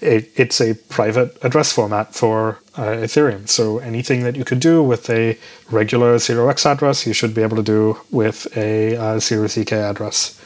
[0.00, 3.48] it, it's a private address format for uh, Ethereum.
[3.48, 5.38] So anything that you could do with a
[5.70, 10.40] regular 0x address, you should be able to do with a uh, 0zk address.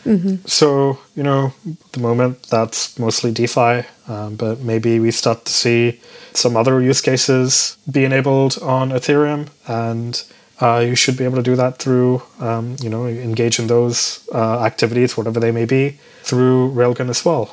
[0.47, 5.53] So, you know, at the moment that's mostly DeFi, um, but maybe we start to
[5.53, 6.01] see
[6.33, 10.22] some other use cases be enabled on Ethereum and
[10.61, 14.29] uh, you should be able to do that through, um, you know, engage in those
[14.35, 17.53] uh, activities, whatever they may be, through Railgun as well.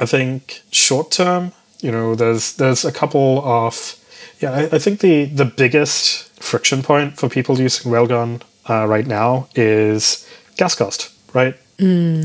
[0.00, 3.96] I think short term, you know, there's there's a couple of,
[4.40, 9.06] yeah, I, I think the the biggest friction point for people using Railgun uh, right
[9.06, 10.26] now is
[10.56, 11.54] gas cost, right?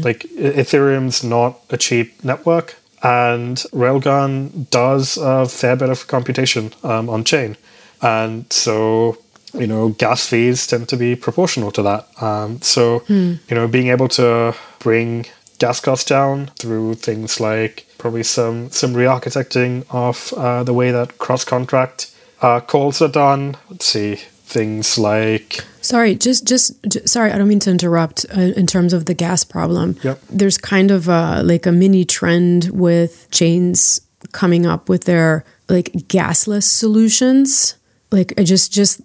[0.04, 6.72] Like E- Ethereum's not a cheap network, and Railgun does a fair bit of computation
[6.84, 7.58] um, on chain,
[8.02, 9.18] and so
[9.54, 12.08] you know gas fees tend to be proportional to that.
[12.24, 15.26] Um, so you know being able to bring
[15.62, 21.18] gas costs down through things like probably some some re-architecting of uh, the way that
[21.18, 23.56] cross contract uh, calls are done.
[23.70, 24.16] Let's see
[24.54, 28.26] things like Sorry, just just j- sorry, I don't mean to interrupt.
[28.38, 30.18] Uh, in terms of the gas problem, Yep.
[30.40, 34.02] there's kind of a, like a mini trend with chains
[34.32, 37.76] coming up with their like gasless solutions.
[38.12, 39.02] Like I just just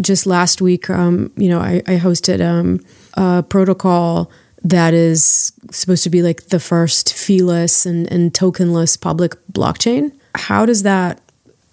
[0.00, 2.78] just last week, um, you know, I, I hosted um,
[3.14, 4.30] a protocol
[4.64, 10.12] that is supposed to be like the first feeless and, and tokenless public blockchain.
[10.34, 11.20] How does that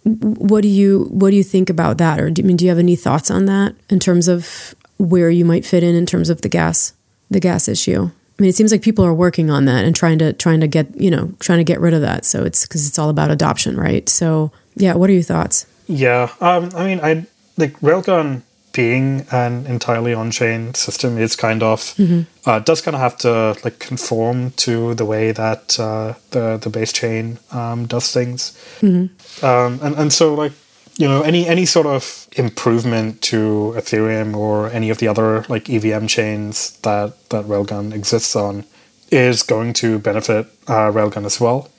[0.04, 2.20] what do you what do you think about that?
[2.20, 5.30] Or do, I mean do you have any thoughts on that in terms of where
[5.30, 6.94] you might fit in in terms of the gas
[7.30, 8.06] the gas issue?
[8.06, 10.68] I mean it seems like people are working on that and trying to trying to
[10.68, 12.26] get you know trying to get rid of that.
[12.26, 14.08] So it's because it's all about adoption right?
[14.10, 15.66] So yeah what are your thoughts?
[15.90, 17.26] Yeah, um, I mean, I
[17.58, 18.44] like Railgun
[18.74, 21.96] being an entirely on-chain system is kind of
[22.46, 26.70] uh, does kind of have to like conform to the way that uh, the the
[26.70, 28.58] base chain um, does things,
[29.44, 30.54] um, and and so like
[30.98, 35.70] you know any any sort of improvement to Ethereum or any of the other like
[35.70, 38.66] EVM chains that that Railgun exists on
[39.12, 41.70] is going to benefit uh, Railgun as well.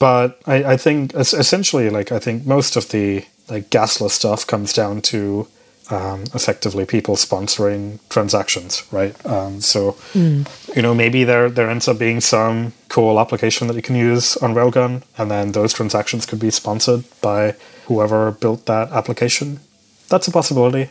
[0.00, 4.72] But I, I think essentially, like I think most of the like gasless stuff comes
[4.72, 5.46] down to
[5.90, 9.14] um, effectively people sponsoring transactions, right?
[9.26, 9.96] Um, so
[10.76, 14.36] you know maybe there there ends up being some cool application that you can use
[14.38, 17.54] on Railgun, and then those transactions could be sponsored by
[17.86, 19.60] whoever built that application.
[20.08, 20.88] That's a possibility,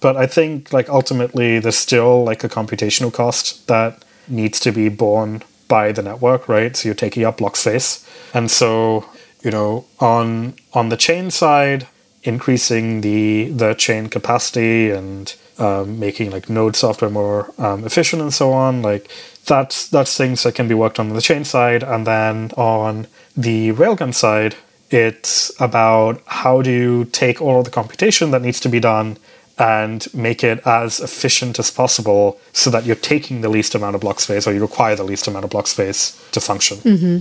[0.00, 4.88] but I think like ultimately there's still like a computational cost that needs to be
[4.88, 6.76] borne by the network, right?
[6.76, 9.04] So you're taking up block space, and so
[9.42, 11.86] you know on on the chain side,
[12.22, 18.32] increasing the the chain capacity and um, making like node software more um, efficient and
[18.32, 19.10] so on, like
[19.46, 23.06] that's that's things that can be worked on on the chain side, and then on
[23.36, 24.56] the railgun side,
[24.90, 29.16] it's about how do you take all of the computation that needs to be done
[29.58, 34.00] and make it as efficient as possible so that you're taking the least amount of
[34.00, 36.78] block space or you require the least amount of block space to function.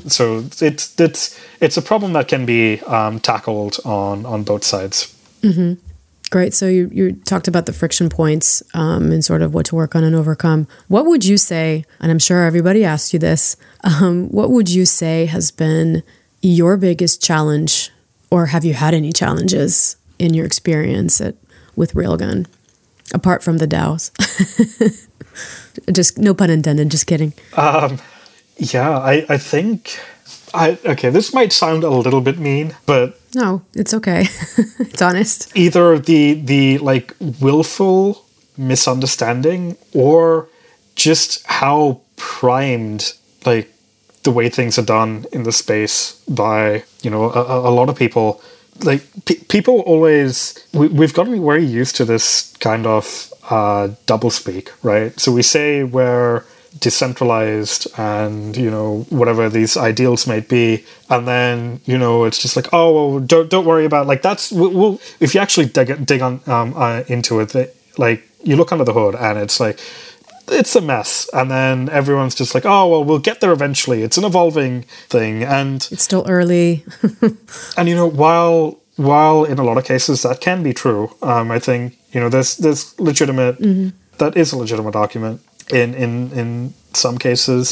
[0.10, 5.16] So it's it's it's a problem that can be um, tackled on on both sides.
[6.30, 6.54] Great.
[6.54, 9.96] So you, you talked about the friction points um, and sort of what to work
[9.96, 10.66] on and overcome.
[10.88, 14.86] What would you say, and I'm sure everybody asked you this, um, what would you
[14.86, 16.04] say has been
[16.42, 17.92] your biggest challenge,
[18.30, 21.36] or have you had any challenges in your experience at,
[21.82, 22.46] with Railgun,
[23.14, 24.12] apart from the DAOs?
[25.92, 27.34] just no pun intended, just kidding.
[27.58, 27.98] Um,
[28.58, 30.00] Yeah, I, I think
[30.54, 34.22] I okay, this might sound a little bit mean, but No, it's okay.
[34.80, 35.50] it's honest.
[35.58, 38.26] either the the like willful
[38.58, 40.48] misunderstanding or
[40.96, 43.14] just how primed
[43.46, 43.68] like
[44.24, 47.96] the way things are done in the space by you know a, a lot of
[47.98, 48.42] people
[48.84, 54.30] like pe- people always we, we've gotten very used to this kind of uh, double
[54.30, 55.18] speak right?
[55.20, 56.44] So we say we're
[56.80, 62.56] decentralized and you know whatever these ideals might be and then you know it's just
[62.56, 66.06] like oh well, don't don't worry about like that's we'll, we'll if you actually dig,
[66.06, 69.60] dig on um, uh, into it that, like you look under the hood and it's
[69.60, 69.80] like
[70.52, 71.30] it's a mess.
[71.34, 74.04] And then everyone's just like oh well we'll get there eventually.
[74.04, 75.44] It's an evolving thing.
[75.44, 76.86] And It's still early.
[77.78, 81.50] and you know while while in a lot of cases that can be true um,
[81.50, 83.58] i think you know there's there's legitimate
[84.18, 85.42] that is a legitimate argument
[85.72, 87.72] in in in some cases.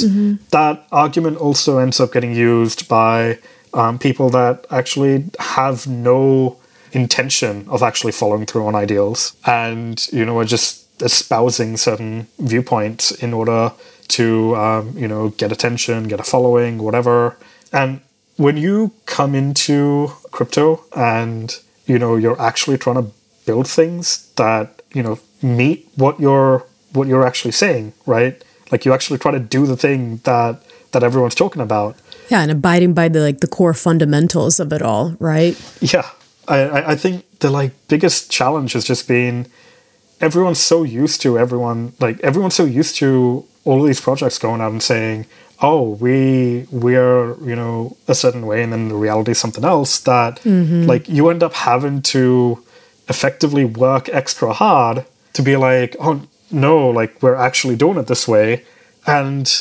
[0.51, 3.37] That argument also ends up getting used by
[3.73, 6.57] um, people that actually have no
[6.93, 13.11] intention of actually following through on ideals and you know are just espousing certain viewpoints
[13.11, 13.71] in order
[14.09, 17.37] to um, you know get attention get a following whatever.
[17.71, 18.01] And
[18.37, 23.11] when you come into crypto and you know you're actually trying to
[23.45, 28.43] build things that you know meet what you're what you're actually saying right?
[28.71, 31.95] Like you actually try to do the thing that that everyone's talking about.
[32.29, 35.57] Yeah, and abiding by the like the core fundamentals of it all, right?
[35.81, 36.09] yeah.
[36.47, 39.47] I, I I think the like biggest challenge has just been
[40.21, 44.61] everyone's so used to everyone like everyone's so used to all of these projects going
[44.61, 45.25] out and saying
[45.61, 49.99] oh we we're you know a certain way and then the reality is something else
[49.99, 50.83] that mm-hmm.
[50.85, 52.63] like you end up having to
[53.07, 58.27] effectively work extra hard to be like oh no like we're actually doing it this
[58.27, 58.63] way.
[59.05, 59.51] And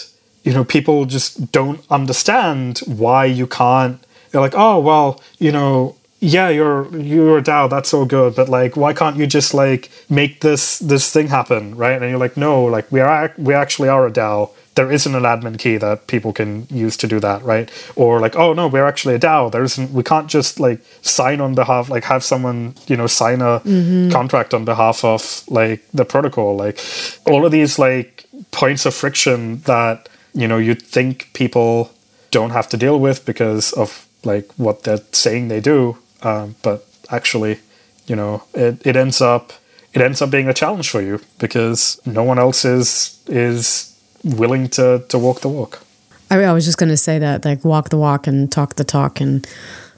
[0.42, 5.96] you know people just don't understand why you can't they're like oh well you know
[6.20, 9.90] yeah you're you're a DAO that's all good but like why can't you just like
[10.08, 12.00] make this this thing happen right?
[12.00, 14.50] And you're like no like we are we actually are a DAO.
[14.74, 17.70] There isn't an admin key that people can use to do that right?
[17.94, 19.50] Or like oh no we're actually a DAO.
[19.52, 23.40] There isn't we can't just like sign on behalf like have someone you know sign
[23.40, 24.10] a mm-hmm.
[24.10, 26.56] contract on behalf of like the protocol.
[26.56, 26.80] Like
[27.26, 31.92] all of these like points of friction that you know you'd think people
[32.32, 36.86] don't have to deal with because of like what they're saying they do um, but
[37.10, 37.58] actually
[38.06, 39.52] you know it, it ends up
[39.92, 43.94] it ends up being a challenge for you because no one else is is
[44.24, 45.82] willing to to walk the walk
[46.30, 48.84] I, I was just going to say that, like, walk the walk and talk the
[48.84, 49.46] talk, and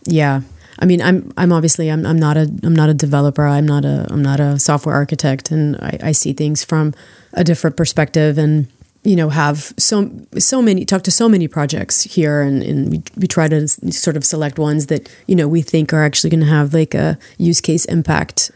[0.05, 0.43] yeah.
[0.79, 3.47] I mean, I'm I'm obviously I'm I'm not a I'm not a developer.
[3.47, 6.95] I'm not a I'm not a software architect, and I, I see things from
[7.35, 8.67] a different perspective, and
[9.03, 13.03] you know have so so many talk to so many projects here, and and we,
[13.17, 16.41] we try to sort of select ones that you know we think are actually going
[16.41, 18.51] to have like a use case impact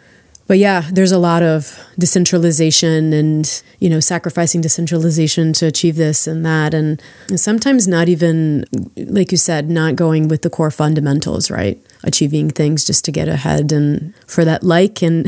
[0.47, 6.27] but yeah, there's a lot of decentralization and, you know, sacrificing decentralization to achieve this
[6.27, 6.75] and that.
[6.75, 7.01] And
[7.35, 8.65] sometimes not even,
[8.97, 11.81] like you said, not going with the core fundamentals, right?
[12.03, 15.03] Achieving things just to get ahead and for that like.
[15.03, 15.27] And,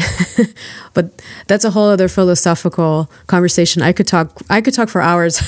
[0.94, 5.40] but that's a whole other philosophical conversation I could talk, I could talk for hours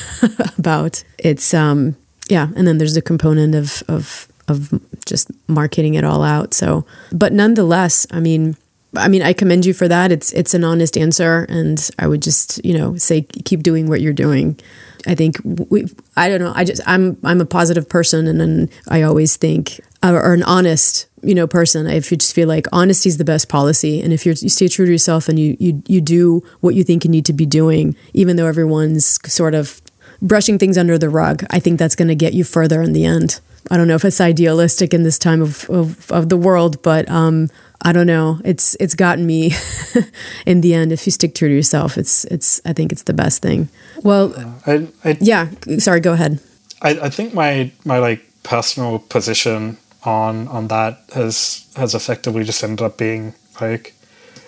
[0.59, 1.05] about.
[1.19, 1.95] It's, um,
[2.31, 2.49] yeah.
[2.57, 6.55] And then there's the component of, of, of just marketing it all out.
[6.55, 8.57] So, but nonetheless, I mean,
[8.97, 10.11] I mean, I commend you for that.
[10.11, 14.01] It's it's an honest answer, and I would just you know say keep doing what
[14.01, 14.59] you're doing.
[15.07, 15.87] I think we.
[16.17, 16.53] I don't know.
[16.55, 20.43] I just I'm I'm a positive person, and then I always think or, or an
[20.43, 21.87] honest you know person.
[21.87, 24.87] If you just feel like honesty is the best policy, and if you stay true
[24.87, 27.95] to yourself and you you you do what you think you need to be doing,
[28.15, 29.83] even though everyone's sort of
[30.23, 33.05] brushing things under the rug, I think that's going to get you further in the
[33.05, 33.41] end.
[33.71, 37.09] I don't know if it's idealistic in this time of, of, of the world, but
[37.11, 37.51] um,
[37.83, 38.41] I don't know.
[38.45, 39.53] It's it's gotten me
[40.47, 40.93] in the end.
[40.93, 42.61] If you stick true to yourself, it's it's.
[42.65, 43.69] I think it's the best thing.
[44.03, 44.35] Well,
[44.67, 45.49] I, I yeah.
[45.79, 46.41] Sorry, go ahead.
[46.83, 52.63] I, I think my my like personal position on on that has has effectively just
[52.65, 53.95] ended up being like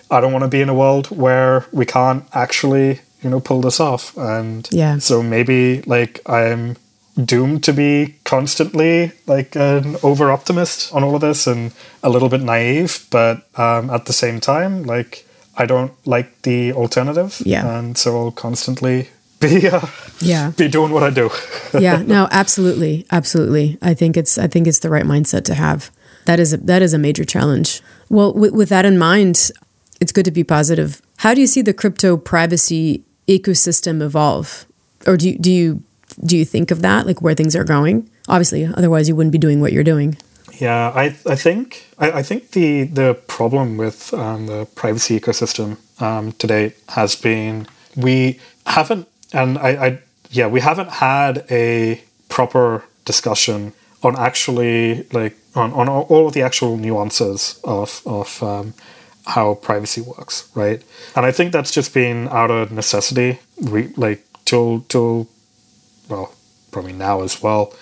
[0.09, 3.61] I don't want to be in a world where we can't actually you know pull
[3.61, 4.97] this off and Yeah.
[4.99, 6.75] so maybe like I'm
[7.25, 11.71] doomed to be constantly like an over optimist on all of this and
[12.03, 15.25] a little bit naive but um, at the same time like
[15.57, 17.41] I don't like the alternative.
[17.45, 17.77] Yeah.
[17.79, 19.09] and so I'll constantly
[19.41, 19.85] be uh,
[20.21, 20.51] Yeah.
[20.55, 21.29] be doing what I do.
[21.79, 22.01] Yeah.
[22.01, 23.05] No absolutely.
[23.11, 23.77] Absolutely.
[23.81, 25.91] I think it's i think it's the right mindset to have.
[26.25, 27.81] That is a, that is a major challenge.
[28.09, 29.51] Well with, with that in mind
[29.99, 31.01] it's good to be positive.
[31.17, 34.65] How do you see the crypto privacy ecosystem evolve?
[35.05, 35.83] Or do you, do you
[36.23, 39.37] do you think of that like where things are going Obviously, otherwise you wouldn't be
[39.37, 40.17] doing what you're doing.
[40.59, 45.77] Yeah, I I think I, I think the the problem with um, the privacy ecosystem
[46.01, 49.99] um, today has been we haven't and I, I
[50.29, 56.43] yeah we haven't had a proper discussion on actually like on, on all of the
[56.43, 58.73] actual nuances of of um,
[59.25, 60.81] how privacy works, right?
[61.15, 65.27] And I think that's just been out of necessity, re- like till till
[66.71, 67.73] probably now as well,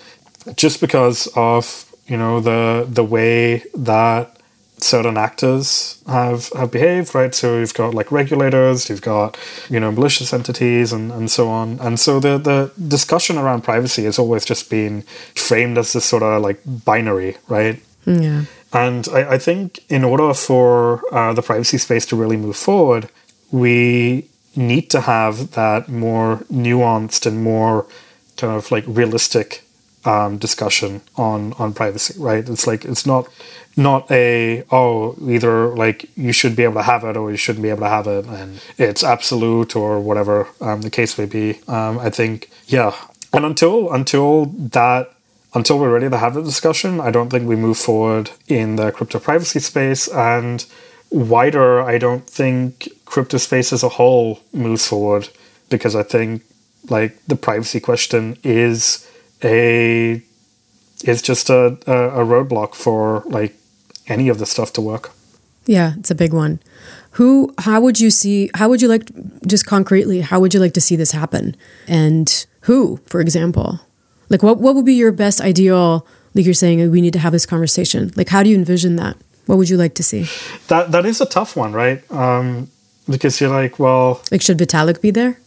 [0.56, 4.36] just because of you know the the way that
[4.82, 7.34] certain actors have have behaved, right?
[7.34, 9.36] So you've got like regulators, you've got
[9.68, 11.78] you know malicious entities, and, and so on.
[11.80, 15.02] And so the the discussion around privacy has always just been
[15.34, 17.80] framed as this sort of like binary, right?
[18.06, 18.44] Yeah.
[18.72, 23.08] And I, I think in order for uh, the privacy space to really move forward,
[23.50, 27.86] we need to have that more nuanced and more
[28.40, 29.64] kind of like realistic
[30.04, 32.48] um, discussion on on privacy, right?
[32.48, 33.28] It's like it's not
[33.76, 37.62] not a oh either like you should be able to have it or you shouldn't
[37.62, 41.60] be able to have it, and it's absolute or whatever um, the case may be.
[41.68, 42.94] Um, I think yeah,
[43.32, 45.12] and until until that
[45.54, 48.92] until we're ready to have the discussion, I don't think we move forward in the
[48.92, 50.64] crypto privacy space and
[51.10, 51.82] wider.
[51.82, 55.28] I don't think crypto space as a whole moves forward
[55.68, 56.42] because I think
[56.88, 59.08] like the privacy question is
[59.42, 60.22] a
[61.04, 63.54] is just a, a, a roadblock for like
[64.06, 65.12] any of the stuff to work.
[65.66, 66.60] Yeah, it's a big one.
[67.12, 69.10] Who, how would you see, how would you like,
[69.46, 71.56] just concretely, how would you like to see this happen?
[71.86, 73.80] And who, for example?
[74.28, 76.06] Like, what, what would be your best ideal?
[76.34, 78.10] Like you're saying, we need to have this conversation.
[78.16, 79.16] Like, how do you envision that?
[79.46, 80.26] What would you like to see?
[80.68, 82.08] That That is a tough one, right?
[82.10, 82.70] Um,
[83.08, 84.22] because you're like, well.
[84.30, 85.38] Like, should Vitalik be there?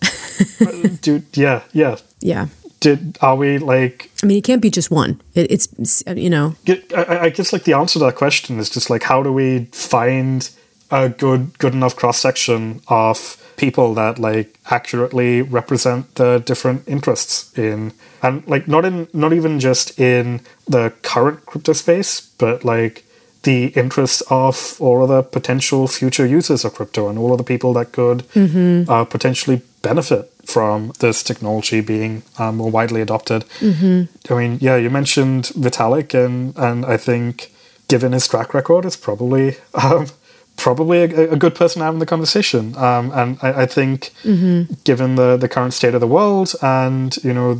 [1.01, 1.97] dude, yeah, yeah.
[2.19, 2.47] Yeah
[2.83, 6.53] did are we like i mean it can't be just one it, it's you know
[6.93, 9.65] I, I guess like the answer to that question is just like how do we
[9.71, 10.49] find
[10.91, 17.57] a good good enough cross section of people that like accurately represent the different interests
[17.57, 23.02] in and like not in not even just in the current crypto space but like
[23.43, 27.43] the interests of all of the potential future users of crypto and all of the
[27.43, 28.89] people that could mm-hmm.
[28.89, 33.43] uh, potentially benefit from this technology being um, more widely adopted.
[33.59, 34.33] Mm-hmm.
[34.33, 37.51] I mean, yeah, you mentioned Vitalik, and and I think
[37.87, 40.07] given his track record, it's probably um,
[40.57, 42.75] probably a, a, good person to have in the conversation.
[42.77, 44.73] Um, and I, I think, mm-hmm.
[44.83, 47.55] given the the current state of the world, and you know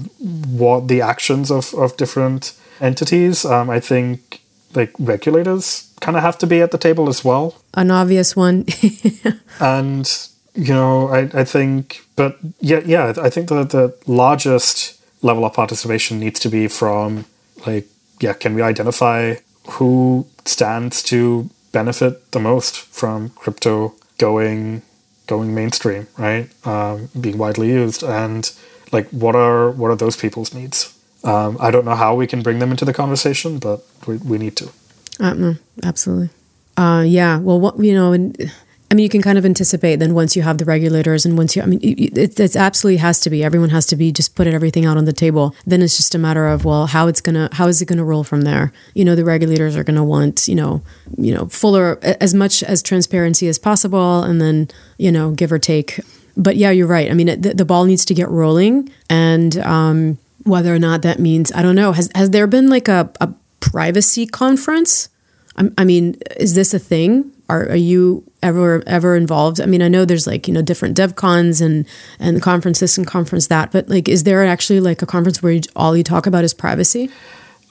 [0.63, 4.42] what the actions of of different entities, um, I think
[4.75, 7.55] like regulators kind of have to be at the table as well.
[7.73, 8.65] An obvious one.
[9.59, 15.45] and you know, I, I think, but yeah, yeah, I think that the largest level
[15.45, 17.25] of participation needs to be from
[17.65, 17.87] like,
[18.19, 19.35] yeah, can we identify
[19.71, 24.81] who stands to benefit the most from crypto going
[25.27, 26.49] going mainstream, right?
[26.67, 28.51] Um, being widely used, and
[28.91, 30.92] like, what are what are those people's needs?
[31.23, 34.37] Um, I don't know how we can bring them into the conversation, but we, we
[34.37, 34.71] need to.
[35.19, 35.53] Uh,
[35.83, 36.29] absolutely.
[36.75, 37.37] Uh, yeah.
[37.37, 38.51] Well, what you know, and
[38.93, 41.55] I mean, you can kind of anticipate then once you have the regulators and once
[41.55, 43.43] you, I mean, it, it absolutely has to be.
[43.43, 45.55] Everyone has to be just put everything out on the table.
[45.65, 48.23] Then it's just a matter of well, how it's gonna, how is it gonna roll
[48.23, 48.71] from there?
[48.93, 50.83] You know, the regulators are gonna want, you know,
[51.17, 54.67] you know, fuller as much as transparency as possible, and then
[54.97, 55.99] you know, give or take.
[56.37, 57.09] But yeah, you're right.
[57.09, 61.19] I mean, the, the ball needs to get rolling, and um, whether or not that
[61.19, 61.91] means, I don't know.
[61.91, 65.09] Has has there been like a, a privacy conference?
[65.57, 67.31] I, I mean, is this a thing?
[67.49, 69.61] Are, are you ever ever involved?
[69.61, 71.85] I mean, I know there's like you know different dev cons and
[72.19, 75.53] and conference this and conference that, but like, is there actually like a conference where
[75.53, 77.09] you, all you talk about is privacy?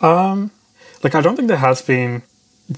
[0.01, 0.51] Um,
[1.03, 2.23] like I don't think there has been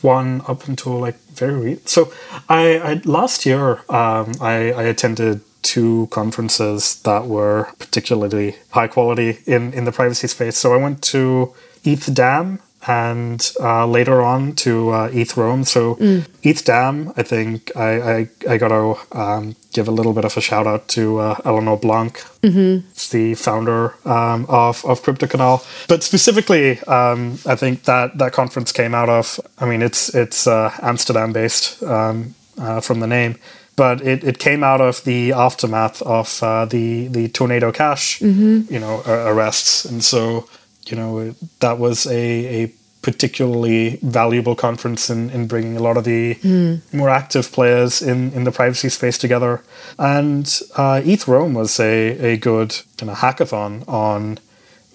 [0.00, 1.88] one up until like very recent.
[1.88, 2.12] So
[2.48, 9.38] I, I last year um, I, I attended two conferences that were particularly high quality
[9.46, 10.56] in in the privacy space.
[10.56, 11.52] So I went to
[11.84, 15.64] ETH-DAM and uh, later on to uh, ETH Rome.
[15.64, 16.26] So mm.
[16.42, 20.40] ETH-DAM, I think I, I, I got to um, give a little bit of a
[20.40, 22.12] shout out to uh, Eléonore Blanc.
[22.42, 22.86] Mm-hmm.
[22.90, 25.64] It's the founder um, of, of CryptoCanal.
[25.88, 30.46] But specifically, um, I think that that conference came out of, I mean, it's, it's
[30.46, 33.36] uh, Amsterdam based um, uh, from the name.
[33.76, 38.72] But it, it came out of the aftermath of uh, the the tornado cash, mm-hmm.
[38.72, 40.48] you know, arrests, and so
[40.86, 42.72] you know that was a, a
[43.04, 46.80] particularly valuable conference in, in bringing a lot of the mm.
[46.90, 49.62] more active players in, in the privacy space together.
[49.98, 54.38] And uh, ETH Rome was a, a good kind of hackathon on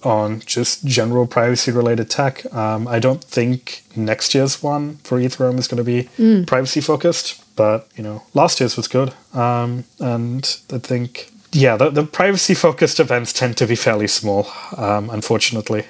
[0.02, 2.52] on just general privacy related tech.
[2.54, 6.46] Um, I don't think next year's one for Ethereum is going to be mm.
[6.46, 9.12] privacy focused, but you know, last year's was good.
[9.34, 14.46] Um, and I think, yeah, the, the privacy focused events tend to be fairly small,
[14.76, 15.84] um, unfortunately.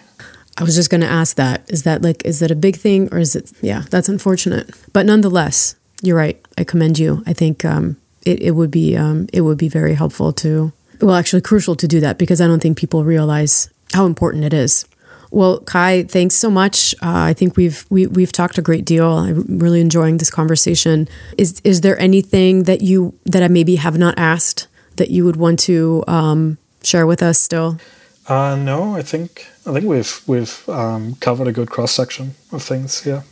[0.59, 1.65] I was just going to ask that.
[1.71, 4.71] Is that like, is that a big thing or is it, yeah, that's unfortunate.
[4.93, 6.41] But nonetheless, you're right.
[6.59, 7.23] I commend you.
[7.27, 7.97] I think um,
[8.27, 11.89] it, it would be, um, it would be very helpful to, well, actually crucial to
[11.89, 14.87] do that because I don't think people realize how important it is.
[15.31, 16.95] Well, Kai, thanks so much.
[16.95, 19.07] Uh, I think we've we, have we have talked a great deal.
[19.07, 21.09] I'm really enjoying this conversation.
[21.39, 24.67] Is is there anything that you that I maybe have not asked
[24.97, 27.79] that you would want to um, share with us still?
[28.27, 32.63] Uh, no, I think I think we've we've um, covered a good cross section of
[32.63, 33.07] things.
[33.07, 33.23] Yeah.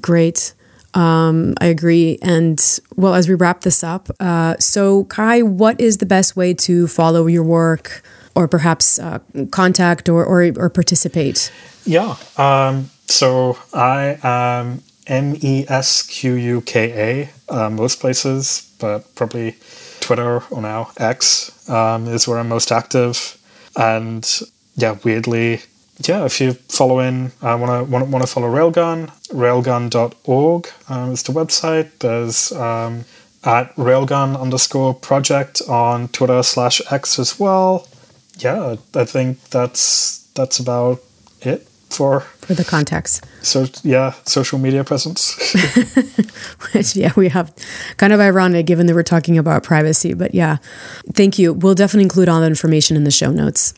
[0.00, 0.54] Great.
[0.94, 2.18] Um, I agree.
[2.22, 2.60] And
[2.96, 6.86] well, as we wrap this up, uh, so Kai, what is the best way to
[6.86, 8.02] follow your work?
[8.38, 9.18] Or perhaps uh,
[9.50, 11.50] contact or, or, or, participate?
[11.84, 12.14] Yeah.
[12.36, 19.12] Um, so I am M E S Q U K A, uh, most places, but
[19.16, 19.56] probably
[19.98, 23.36] Twitter or now X um, is where I'm most active.
[23.76, 24.24] And
[24.76, 25.62] yeah, weirdly,
[26.06, 31.24] yeah, if you follow in, I want to want, to follow Railgun, railgun.org um, is
[31.24, 31.90] the website.
[31.98, 33.04] There's um,
[33.42, 37.88] at railgun underscore project on Twitter slash X as well
[38.38, 41.00] yeah, I think that's that's about
[41.40, 43.26] it for for the context.
[43.42, 45.36] So yeah, social media presence.
[46.72, 47.54] Which yeah, we have
[47.96, 50.58] kind of ironic given that we're talking about privacy, but yeah,
[51.14, 51.52] thank you.
[51.52, 53.74] We'll definitely include all the information in the show notes.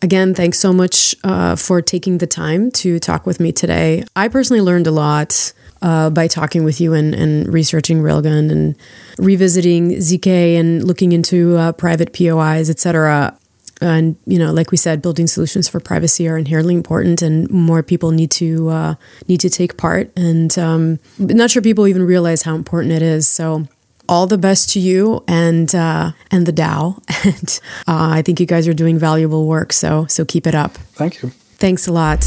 [0.00, 4.04] Again, thanks so much uh, for taking the time to talk with me today.
[4.14, 5.52] I personally learned a lot.
[5.80, 8.74] Uh, by talking with you and, and researching Railgun and
[9.16, 13.37] revisiting ZK and looking into uh, private POIs, etc
[13.80, 17.82] and you know like we said building solutions for privacy are inherently important and more
[17.82, 18.94] people need to uh,
[19.26, 20.10] need to take part.
[20.16, 23.28] And um, not sure people even realize how important it is.
[23.28, 23.66] So
[24.08, 28.46] all the best to you and uh, and the DAO and uh, I think you
[28.46, 29.72] guys are doing valuable work.
[29.72, 30.72] So so keep it up.
[30.94, 31.30] Thank you.
[31.58, 32.24] Thanks a lot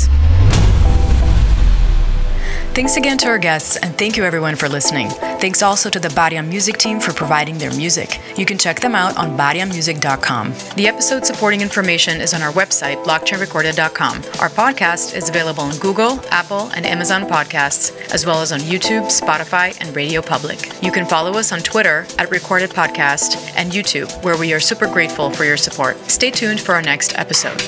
[2.74, 5.10] Thanks again to our guests, and thank you everyone for listening.
[5.10, 8.22] Thanks also to the Bariam Music team for providing their music.
[8.38, 10.54] You can check them out on bariamusic.com.
[10.78, 14.16] The episode supporting information is on our website, blockchainrecorded.com.
[14.40, 19.08] Our podcast is available on Google, Apple, and Amazon Podcasts, as well as on YouTube,
[19.08, 20.82] Spotify, and Radio Public.
[20.82, 24.88] You can follow us on Twitter at Recorded Podcast and YouTube, where we are super
[24.88, 25.98] grateful for your support.
[26.10, 27.60] Stay tuned for our next episode.